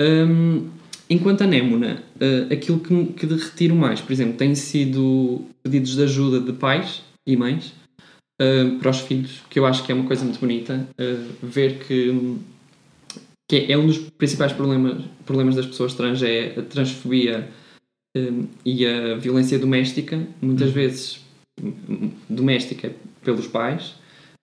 Um, 0.00 0.68
enquanto 1.08 1.42
anémona, 1.42 2.02
uh, 2.16 2.52
aquilo 2.52 2.80
que, 2.80 3.04
que 3.12 3.26
retiro 3.26 3.74
mais, 3.74 4.00
por 4.00 4.12
exemplo, 4.12 4.34
tem 4.34 4.54
sido 4.54 5.44
pedidos 5.62 5.96
de 5.96 6.02
ajuda 6.02 6.40
de 6.40 6.52
pais 6.52 7.02
e 7.26 7.36
mães 7.36 7.72
uh, 8.40 8.78
para 8.78 8.90
os 8.90 9.00
filhos, 9.00 9.42
que 9.48 9.58
eu 9.58 9.66
acho 9.66 9.84
que 9.84 9.92
é 9.92 9.94
uma 9.94 10.06
coisa 10.06 10.24
muito 10.24 10.40
bonita, 10.40 10.86
uh, 10.98 11.46
ver 11.46 11.78
que, 11.78 12.36
que 13.52 13.70
é 13.70 13.76
um 13.76 13.86
dos 13.86 13.98
principais 13.98 14.50
problemas, 14.50 15.04
problemas 15.26 15.54
das 15.54 15.66
pessoas 15.66 15.92
trans, 15.92 16.22
é 16.22 16.58
a 16.58 16.62
transfobia 16.62 17.50
um, 18.16 18.46
e 18.64 18.86
a 18.86 19.14
violência 19.16 19.58
doméstica, 19.58 20.26
muitas 20.40 20.68
uhum. 20.68 20.74
vezes 20.74 21.20
doméstica 22.30 22.90
pelos 23.22 23.46
pais, 23.46 23.94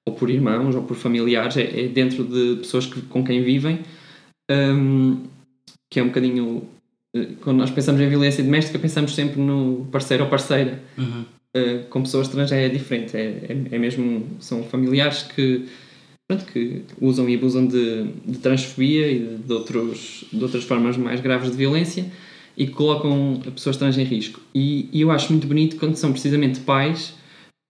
ou 0.07 0.13
por 0.13 0.29
irmãos, 0.29 0.75
ou 0.75 0.83
por 0.83 0.95
familiares, 0.95 1.57
é, 1.57 1.85
é 1.85 1.87
dentro 1.87 2.23
de 2.23 2.57
pessoas 2.57 2.85
que, 2.85 3.01
com 3.01 3.23
quem 3.23 3.41
vivem, 3.41 3.79
um, 4.51 5.23
que 5.91 5.99
é 5.99 6.03
um 6.03 6.09
bocadinho. 6.09 6.69
Eh, 7.15 7.29
quando 7.41 7.57
nós 7.57 7.71
pensamos 7.71 7.99
em 8.01 8.07
violência 8.07 8.43
doméstica, 8.43 8.77
pensamos 8.77 9.15
sempre 9.15 9.41
no 9.41 9.87
parceiro 9.91 10.25
ou 10.25 10.29
parceira. 10.29 10.83
Uhum. 10.95 11.25
Uh, 11.57 11.83
com 11.89 12.03
pessoas 12.03 12.27
trans 12.27 12.51
é 12.51 12.69
diferente, 12.69 13.17
é, 13.17 13.23
é, 13.49 13.75
é, 13.75 13.79
mesmo. 13.79 14.37
São 14.39 14.61
familiares 14.61 15.23
que, 15.23 15.67
pronto, 16.29 16.45
que 16.45 16.83
usam 17.01 17.27
e 17.27 17.35
abusam 17.35 17.65
de, 17.65 18.03
de 18.25 18.37
transfobia 18.37 19.11
e 19.11 19.19
de, 19.19 19.37
de, 19.37 19.51
outros, 19.53 20.25
de 20.31 20.43
outras 20.43 20.63
formas 20.63 20.95
mais 20.95 21.19
graves 21.19 21.49
de 21.49 21.57
violência 21.57 22.05
e 22.55 22.67
colocam 22.67 23.41
pessoas 23.55 23.77
trans 23.77 23.97
em 23.97 24.03
risco. 24.03 24.39
E, 24.53 24.87
e 24.93 25.01
eu 25.01 25.09
acho 25.09 25.31
muito 25.31 25.47
bonito 25.47 25.77
quando 25.77 25.95
são 25.95 26.11
precisamente 26.11 26.59
pais 26.59 27.15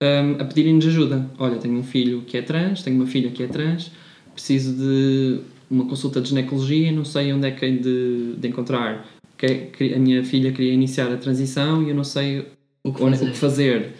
um, 0.02 0.42
a 0.42 0.44
pedirem-nos 0.44 0.86
ajuda. 0.86 1.30
Olha, 1.38 1.56
tenho 1.56 1.78
um 1.78 1.82
filho 1.82 2.22
que 2.22 2.36
é 2.36 2.42
trans, 2.42 2.82
tenho 2.82 2.96
uma 2.96 3.06
filha 3.06 3.30
que 3.30 3.42
é 3.42 3.46
trans, 3.46 3.90
preciso 4.34 4.74
de 4.74 5.40
uma 5.70 5.86
consulta 5.86 6.20
de 6.20 6.28
ginecologia, 6.28 6.92
não 6.92 7.04
sei 7.04 7.32
onde 7.32 7.46
é 7.46 7.50
que 7.50 7.64
hei 7.64 7.78
de, 7.78 8.34
de 8.36 8.48
encontrar. 8.48 9.06
Que, 9.38 9.94
a 9.94 9.98
minha 9.98 10.22
filha 10.22 10.52
queria 10.52 10.74
iniciar 10.74 11.10
a 11.10 11.16
transição 11.16 11.82
e 11.82 11.88
eu 11.88 11.94
não 11.94 12.04
sei 12.04 12.46
o 12.84 12.92
que 12.92 13.00
fazer. 13.00 13.24
O 13.24 13.30
que 13.30 13.38
fazer. 13.38 13.92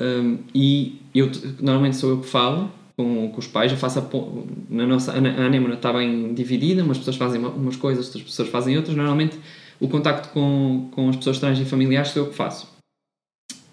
Um, 0.00 0.38
e 0.54 1.00
eu, 1.12 1.28
normalmente 1.60 1.96
sou 1.96 2.10
eu 2.10 2.20
que 2.20 2.26
falo 2.28 2.70
com, 2.96 3.30
com 3.30 3.38
os 3.38 3.46
pais, 3.46 3.70
eu 3.70 3.78
faço 3.78 3.98
a, 3.98 4.04
na 4.70 4.86
nossa, 4.86 5.12
a 5.12 5.16
anémona 5.16 5.74
está 5.74 5.92
bem 5.92 6.32
dividida, 6.32 6.82
umas 6.82 6.98
pessoas 6.98 7.16
fazem 7.16 7.44
umas 7.44 7.76
coisas, 7.76 8.06
outras 8.06 8.24
pessoas 8.24 8.48
fazem 8.48 8.76
outras. 8.76 8.96
Normalmente 8.96 9.38
o 9.78 9.88
contacto 9.88 10.30
com, 10.30 10.88
com 10.92 11.10
as 11.10 11.16
pessoas 11.16 11.38
trans 11.38 11.58
e 11.58 11.64
familiares 11.64 12.10
sou 12.10 12.22
eu 12.22 12.30
que 12.30 12.34
faço. 12.34 12.74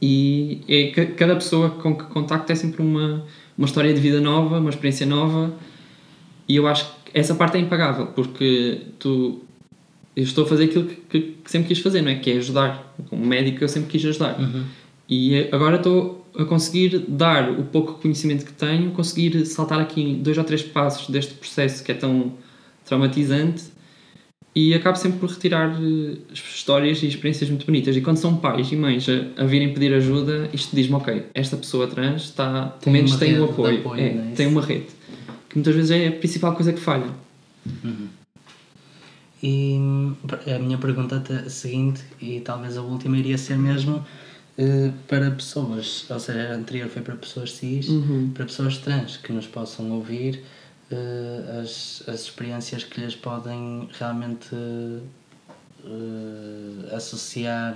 E 0.02 0.62
é, 0.68 0.92
cada 1.12 1.36
pessoa 1.36 1.70
com 1.70 1.96
que 1.96 2.04
contacto 2.06 2.52
é 2.52 2.56
sempre 2.56 2.82
uma, 2.82 3.26
uma 3.58 3.66
história 3.66 3.94
de 3.94 4.02
vida 4.02 4.20
nova, 4.20 4.60
uma 4.60 4.70
experiência 4.70 5.06
nova, 5.06 5.54
e 6.48 6.58
eu 6.58 6.68
acho 6.68 6.86
que 7.06 7.18
essa 7.18 7.34
parte 7.36 7.58
é 7.58 7.60
impagável, 7.62 8.08
porque 8.08 8.82
tu. 9.00 9.42
Eu 10.16 10.24
estou 10.24 10.44
a 10.44 10.48
fazer 10.48 10.66
aquilo 10.66 10.86
que, 10.86 10.96
que, 10.96 11.22
que 11.44 11.50
sempre 11.50 11.70
quis 11.70 11.80
fazer, 11.80 12.02
não 12.04 12.12
é? 12.12 12.16
Que 12.16 12.32
é 12.32 12.38
ajudar. 12.38 12.94
Como 13.10 13.26
médico, 13.26 13.64
eu 13.64 13.68
sempre 13.68 13.90
quis 13.90 14.06
ajudar. 14.06 14.40
Uhum. 14.40 14.64
E 15.10 15.50
agora 15.52 15.78
estou 15.78 16.23
a 16.38 16.46
conseguir 16.46 17.06
dar 17.08 17.52
o 17.52 17.64
pouco 17.64 17.94
conhecimento 17.94 18.46
que 18.46 18.54
tenho, 18.54 18.92
conseguir 18.92 19.46
saltar 19.46 19.80
aqui 19.80 20.16
dois 20.16 20.38
ou 20.38 20.44
três 20.44 20.64
passos 20.64 21.10
deste 21.10 21.34
processo 21.36 21.84
que 21.84 21.92
é 21.92 21.96
tão 21.96 22.34
traumatizante 22.86 23.74
e 24.56 24.74
acabo 24.74 24.98
sempre 24.98 25.20
por 25.20 25.30
retirar 25.30 25.70
uh, 25.70 26.18
histórias 26.32 27.02
e 27.02 27.08
experiências 27.08 27.50
muito 27.50 27.66
bonitas. 27.66 27.96
E 27.96 28.02
quando 28.02 28.18
são 28.18 28.38
pais 28.38 28.72
e 28.72 28.76
mães 28.76 29.08
a, 29.10 29.42
a 29.42 29.46
virem 29.46 29.74
pedir 29.74 29.94
ajuda, 29.94 30.50
isto 30.54 30.76
diz-me: 30.76 30.96
ok, 30.96 31.26
esta 31.34 31.58
pessoa 31.58 31.88
trans 31.88 32.24
está, 32.26 32.68
pelo 32.68 32.94
menos 32.94 33.16
tem 33.18 33.40
um 33.40 33.46
apoio, 33.46 33.80
apoio 33.80 34.02
é, 34.02 34.08
é 34.08 34.32
tem 34.36 34.48
uma 34.48 34.62
rede, 34.62 34.88
que 35.50 35.56
muitas 35.56 35.76
vezes 35.76 35.92
é 35.92 36.08
a 36.08 36.12
principal 36.12 36.54
coisa 36.54 36.72
que 36.72 36.80
falha. 36.80 37.08
Uhum. 37.84 38.08
E 39.42 39.78
a 40.56 40.60
minha 40.60 40.78
pergunta 40.78 41.50
seguinte, 41.50 42.02
e 42.22 42.40
talvez 42.40 42.78
a 42.78 42.82
última, 42.82 43.18
iria 43.18 43.38
ser 43.38 43.58
mesmo 43.58 44.06
uh, 44.58 44.94
para 45.08 45.32
pessoas, 45.32 46.06
ou 46.10 46.20
seja, 46.20 46.52
a 46.52 46.56
anterior 46.56 46.90
foi 46.90 47.02
para 47.02 47.16
pessoas 47.16 47.54
cis, 47.54 47.88
uhum. 47.88 48.32
para 48.34 48.46
pessoas 48.46 48.78
trans 48.78 49.18
que 49.18 49.32
nos 49.32 49.48
possam 49.48 49.92
ouvir 49.92 50.44
uh, 50.92 51.62
as, 51.62 52.04
as 52.08 52.22
experiências 52.22 52.84
que 52.84 53.02
lhes 53.02 53.16
podem 53.16 53.90
realmente 53.94 54.54
uh, 54.56 55.02
associar 56.96 57.76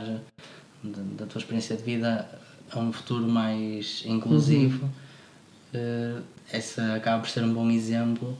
da, 0.83 1.01
da, 1.17 1.25
tua 1.25 1.39
experiência 1.39 1.75
de 1.75 1.83
vida 1.83 2.27
a 2.71 2.79
um 2.79 2.91
futuro 2.91 3.27
mais 3.27 4.03
inclusivo. 4.05 4.85
Uhum. 4.85 6.19
Uh, 6.19 6.23
essa 6.51 6.95
acaba 6.95 7.21
por 7.21 7.29
ser 7.29 7.43
um 7.43 7.53
bom 7.53 7.69
exemplo, 7.69 8.37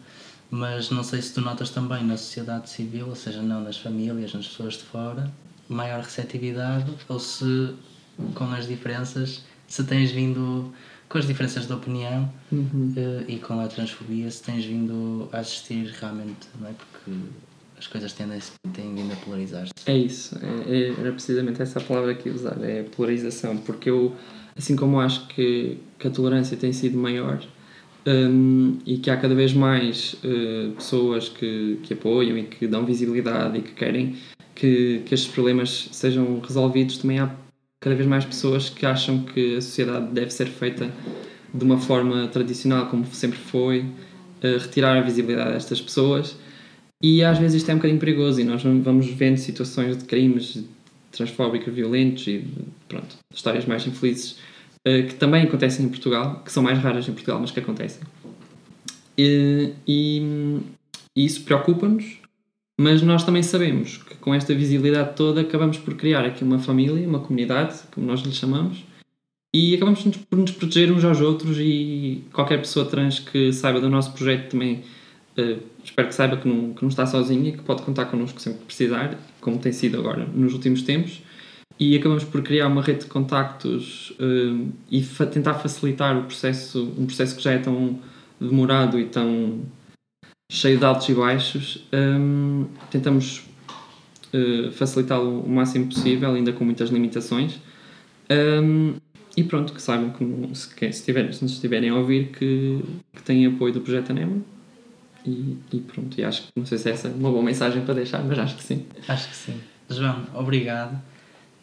mas 0.50 0.90
não 0.90 1.04
sei 1.04 1.22
se 1.22 1.34
tu 1.34 1.42
notas 1.42 1.70
também 1.70 2.04
na 2.06 2.16
sociedade 2.16 2.70
civil, 2.70 3.10
ou 3.10 3.16
seja, 3.16 3.42
não 3.42 3.62
nas 3.62 3.78
famílias, 3.78 4.34
nas 4.34 4.48
pessoas 4.48 4.76
de 4.76 4.84
fora, 4.84 5.32
maior 5.68 6.02
receptividade 6.02 6.90
ou 7.10 7.20
se 7.20 7.76
com 8.34 8.46
as 8.46 8.68
diferenças 8.68 9.44
se 9.68 9.84
tens 9.84 10.12
vindo 10.12 10.74
com 11.10 11.18
as 11.18 11.28
diferenças 11.28 11.68
de 11.68 11.74
opinião 11.74 12.30
uhum. 12.52 12.94
uh, 12.98 13.24
e 13.28 13.38
com 13.38 13.60
a 13.60 13.68
transfobia, 13.68 14.30
se 14.30 14.44
tens 14.44 14.66
vindo 14.66 15.30
a 15.32 15.40
assistir 15.40 15.94
realmente, 16.00 16.48
não 16.60 16.68
é? 16.68 16.72
Porque 16.74 17.18
as 17.78 17.88
coisas 17.88 18.12
tendem, 18.14 18.40
têm 18.74 18.94
vindo 18.96 19.14
a 19.14 19.16
polarizar-se. 19.18 19.72
É 19.86 19.98
isso, 19.98 20.38
é, 20.42 20.74
é, 20.74 20.90
era 21.00 21.12
precisamente 21.12 21.62
essa 21.62 21.80
palavra 21.80 22.14
que 22.16 22.28
ia 22.28 22.36
usar, 22.36 22.62
é 22.62 22.84
polarização, 22.84 23.58
porque 23.58 23.90
eu, 23.90 24.16
assim 24.58 24.76
como 24.76 25.00
acho 25.00 25.28
que, 25.28 25.78
que 25.98 26.08
a 26.08 26.12
tolerância 26.12 26.58
tem 26.58 26.74
sido 26.74 26.98
maior 26.98 27.42
um, 28.06 28.78
e 28.86 28.98
que 28.98 29.10
há 29.10 29.18
cada 29.18 29.36
vez 29.36 29.54
mais 29.54 30.14
uh, 30.24 30.72
pessoas 30.74 31.30
que, 31.30 31.80
que 31.84 31.94
apoiam 31.94 32.38
e 32.38 32.44
que 32.44 32.68
dão 32.68 32.86
visibilidade 32.86 33.60
e 33.60 33.62
que 33.62 33.72
querem 33.72 34.18
que, 34.56 35.04
que 35.06 35.14
estes 35.14 35.32
problemas 35.32 35.90
sejam 35.92 36.40
resolvidos, 36.40 36.98
também 36.98 37.20
há 37.20 37.30
cada 37.80 37.96
vez 37.96 38.08
mais 38.08 38.26
pessoas 38.26 38.70
que 38.70 38.86
acham 38.86 39.24
que 39.24 39.58
a 39.58 39.62
sociedade 39.62 40.12
deve 40.12 40.32
ser 40.32 40.48
feita 40.48 40.92
de 41.54 41.64
uma 41.64 41.78
forma 41.78 42.28
tradicional, 42.28 42.88
como 42.88 43.06
sempre 43.06 43.38
foi, 43.38 43.82
uh, 43.82 44.58
retirar 44.60 44.98
a 44.98 45.02
visibilidade 45.02 45.54
destas 45.54 45.82
pessoas. 45.82 46.38
E 47.02 47.24
às 47.24 47.38
vezes 47.38 47.58
isto 47.58 47.70
é 47.70 47.74
um 47.74 47.78
bocadinho 47.78 48.00
perigoso 48.00 48.42
e 48.42 48.44
nós 48.44 48.64
vamos 48.64 49.08
vendo 49.08 49.38
situações 49.38 49.98
de 49.98 50.06
crimes 50.06 50.64
transfóbicos, 51.12 51.74
violentos 51.74 52.28
e 52.28 52.46
pronto, 52.90 53.18
histórias 53.34 53.66
mais 53.66 53.86
infelizes 53.86 54.40
uh, 54.88 55.08
que 55.08 55.16
também 55.16 55.44
acontecem 55.44 55.86
em 55.86 55.90
Portugal, 55.90 56.42
que 56.44 56.52
são 56.52 56.64
mais 56.64 56.80
raras 56.80 57.08
em 57.08 57.14
Portugal, 57.14 57.40
mas 57.40 57.52
que 57.52 57.60
acontecem. 57.60 58.02
E, 59.18 59.74
e, 59.88 60.60
e 61.16 61.26
isso 61.26 61.44
preocupa-nos 61.44 62.20
mas 62.80 63.02
nós 63.02 63.24
também 63.24 63.42
sabemos 63.42 63.98
que 63.98 64.16
com 64.16 64.34
esta 64.34 64.54
visibilidade 64.54 65.16
toda 65.16 65.42
acabamos 65.42 65.78
por 65.78 65.96
criar 65.96 66.24
aqui 66.24 66.44
uma 66.44 66.60
família, 66.60 67.08
uma 67.08 67.20
comunidade, 67.20 67.80
como 67.92 68.06
nós 68.06 68.22
lhe 68.22 68.32
chamamos, 68.32 68.84
e 69.54 69.76
acabamos 69.76 70.04
por 70.30 70.38
nos 70.38 70.52
proteger 70.52 70.92
uns 70.92 71.04
aos 71.04 71.20
outros 71.20 71.58
e 71.60 72.24
qualquer 72.32 72.60
pessoa 72.60 72.86
trans 72.86 73.20
que 73.20 73.52
saiba 73.52 73.82
do 73.82 73.90
nosso 73.90 74.14
projeto 74.14 74.52
também 74.52 74.84
uh, 75.38 75.60
espero 75.84 76.08
que 76.08 76.14
saiba 76.14 76.38
que 76.38 76.48
não, 76.48 76.74
que 76.74 76.82
não 76.84 76.90
está 76.90 77.06
sozinha, 77.06 77.52
que 77.52 77.64
pode 77.64 77.82
contar 77.82 78.06
connosco 78.06 78.40
sempre 78.40 78.60
que 78.60 78.66
precisar, 78.66 79.18
como 79.42 79.58
tem 79.58 79.72
sido 79.72 79.98
agora 79.98 80.26
nos 80.26 80.54
últimos 80.54 80.82
tempos. 80.84 81.24
E 81.80 81.96
acabamos 81.96 82.24
por 82.24 82.42
criar 82.42 82.68
uma 82.68 82.82
rede 82.82 83.02
de 83.02 83.06
contactos 83.06 84.12
uh, 84.20 84.68
e 84.92 85.04
fa 85.04 85.26
tentar 85.26 85.56
facilitar 85.56 86.18
o 86.18 86.24
processo, 86.24 86.92
um 86.98 87.06
processo 87.06 87.36
que 87.36 87.44
já 87.44 87.52
é 87.54 87.60
tão 87.60 88.00
demorado 88.40 89.00
e 89.00 89.06
tão 89.06 89.62
cheio 90.50 90.78
de 90.78 90.86
altos 90.86 91.10
e 91.10 91.14
baixos, 91.14 91.86
um, 91.94 92.66
tentamos 92.90 93.44
uh, 94.34 94.72
facilitá-lo 94.72 95.42
o 95.42 95.50
máximo 95.50 95.88
possível, 95.88 96.34
ainda 96.34 96.54
com 96.54 96.64
muitas 96.64 96.90
limitações. 96.90 97.60
Um, 98.30 98.96
e 99.36 99.44
pronto, 99.44 99.74
que 99.74 99.82
saibam 99.82 100.10
que 100.10 100.92
se, 100.92 101.04
tiver, 101.04 101.32
se 101.32 101.44
nos 101.44 101.54
estiverem 101.54 101.90
a 101.90 101.96
ouvir 101.96 102.30
que, 102.30 102.84
que 103.14 103.22
têm 103.22 103.46
apoio 103.46 103.74
do 103.74 103.82
Projeto 103.82 104.12
Anemo. 104.12 104.44
E, 105.26 105.58
e 105.74 105.80
pronto, 105.82 106.20
e 106.20 106.24
acho 106.24 106.44
que 106.44 106.48
não 106.56 106.66
sei 106.66 106.78
se 106.78 106.90
essa 106.90 107.10
é 107.10 107.12
uma 107.12 107.30
boa 107.30 107.44
mensagem 107.44 107.84
para 107.84 107.94
deixar, 107.94 108.24
mas 108.24 108.40
acho 108.40 108.56
que 108.56 108.64
sim. 108.64 108.86
Acho 109.08 109.30
que 109.30 109.36
sim. 109.36 109.60
João, 109.90 110.26
obrigado. 110.34 111.00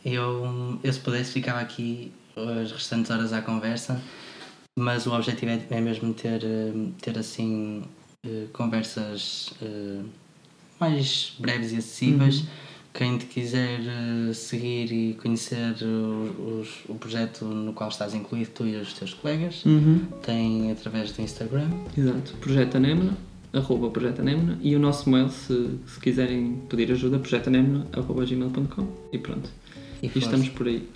Eu, 0.05 0.79
eu 0.85 0.93
se 0.93 1.01
pudesse 1.01 1.33
ficava 1.33 1.61
aqui 1.61 2.13
as 2.37 2.71
restantes 2.71 3.11
horas 3.11 3.33
à 3.33 3.41
conversa, 3.41 4.01
mas 4.79 5.07
o 5.07 5.15
objetivo 5.15 5.53
é, 5.53 5.63
é 5.71 5.81
mesmo 5.81 6.13
ter, 6.13 6.43
ter 7.01 7.19
assim 7.19 7.83
eh, 8.25 8.47
conversas 8.53 9.53
uh, 9.61 10.05
mais 10.81 11.35
breves 11.39 11.73
e 11.73 11.77
acessíveis. 11.77 12.41
Uhum. 12.41 12.47
Quem 12.95 13.19
te 13.19 13.27
quiser 13.27 13.81
uh, 13.81 14.33
seguir 14.33 14.93
e 14.93 15.15
conhecer 15.15 15.75
o, 15.83 16.61
os, 16.61 16.85
o 16.89 16.95
projeto 16.95 17.45
no 17.45 17.73
qual 17.73 17.91
estás 17.91 18.15
incluído, 18.15 18.51
tu 18.55 18.67
e 18.67 18.77
os 18.77 18.93
teus 18.95 19.13
colegas, 19.13 19.65
uhum. 19.65 20.07
tem 20.23 20.71
através 20.71 21.13
do 21.13 21.21
Instagram. 21.21 21.69
Exato, 21.99 22.35
Projeto 22.41 22.77
Anemona, 22.77 23.17
arroba 23.53 23.91
Projeto 23.91 24.21
Anemona, 24.21 24.59
e 24.63 24.75
o 24.77 24.79
nosso 24.79 25.11
mail, 25.11 25.29
se, 25.29 25.71
se 25.87 26.01
quiserem 26.01 26.63
pedir 26.69 26.93
ajuda, 26.93 27.19
projetoanemona, 27.19 27.87
arroba 27.93 28.25
gmail.com, 28.25 28.87
e 29.13 29.19
pronto. 29.19 29.51
E, 30.03 30.07
e 30.07 30.19
estamos 30.19 30.49
por 30.51 30.69
aí. 30.69 30.89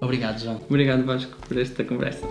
Obrigado, 0.00 0.40
João. 0.40 0.60
Obrigado, 0.70 1.04
Vasco, 1.04 1.36
por 1.48 1.56
esta 1.58 1.82
conversa. 1.82 2.24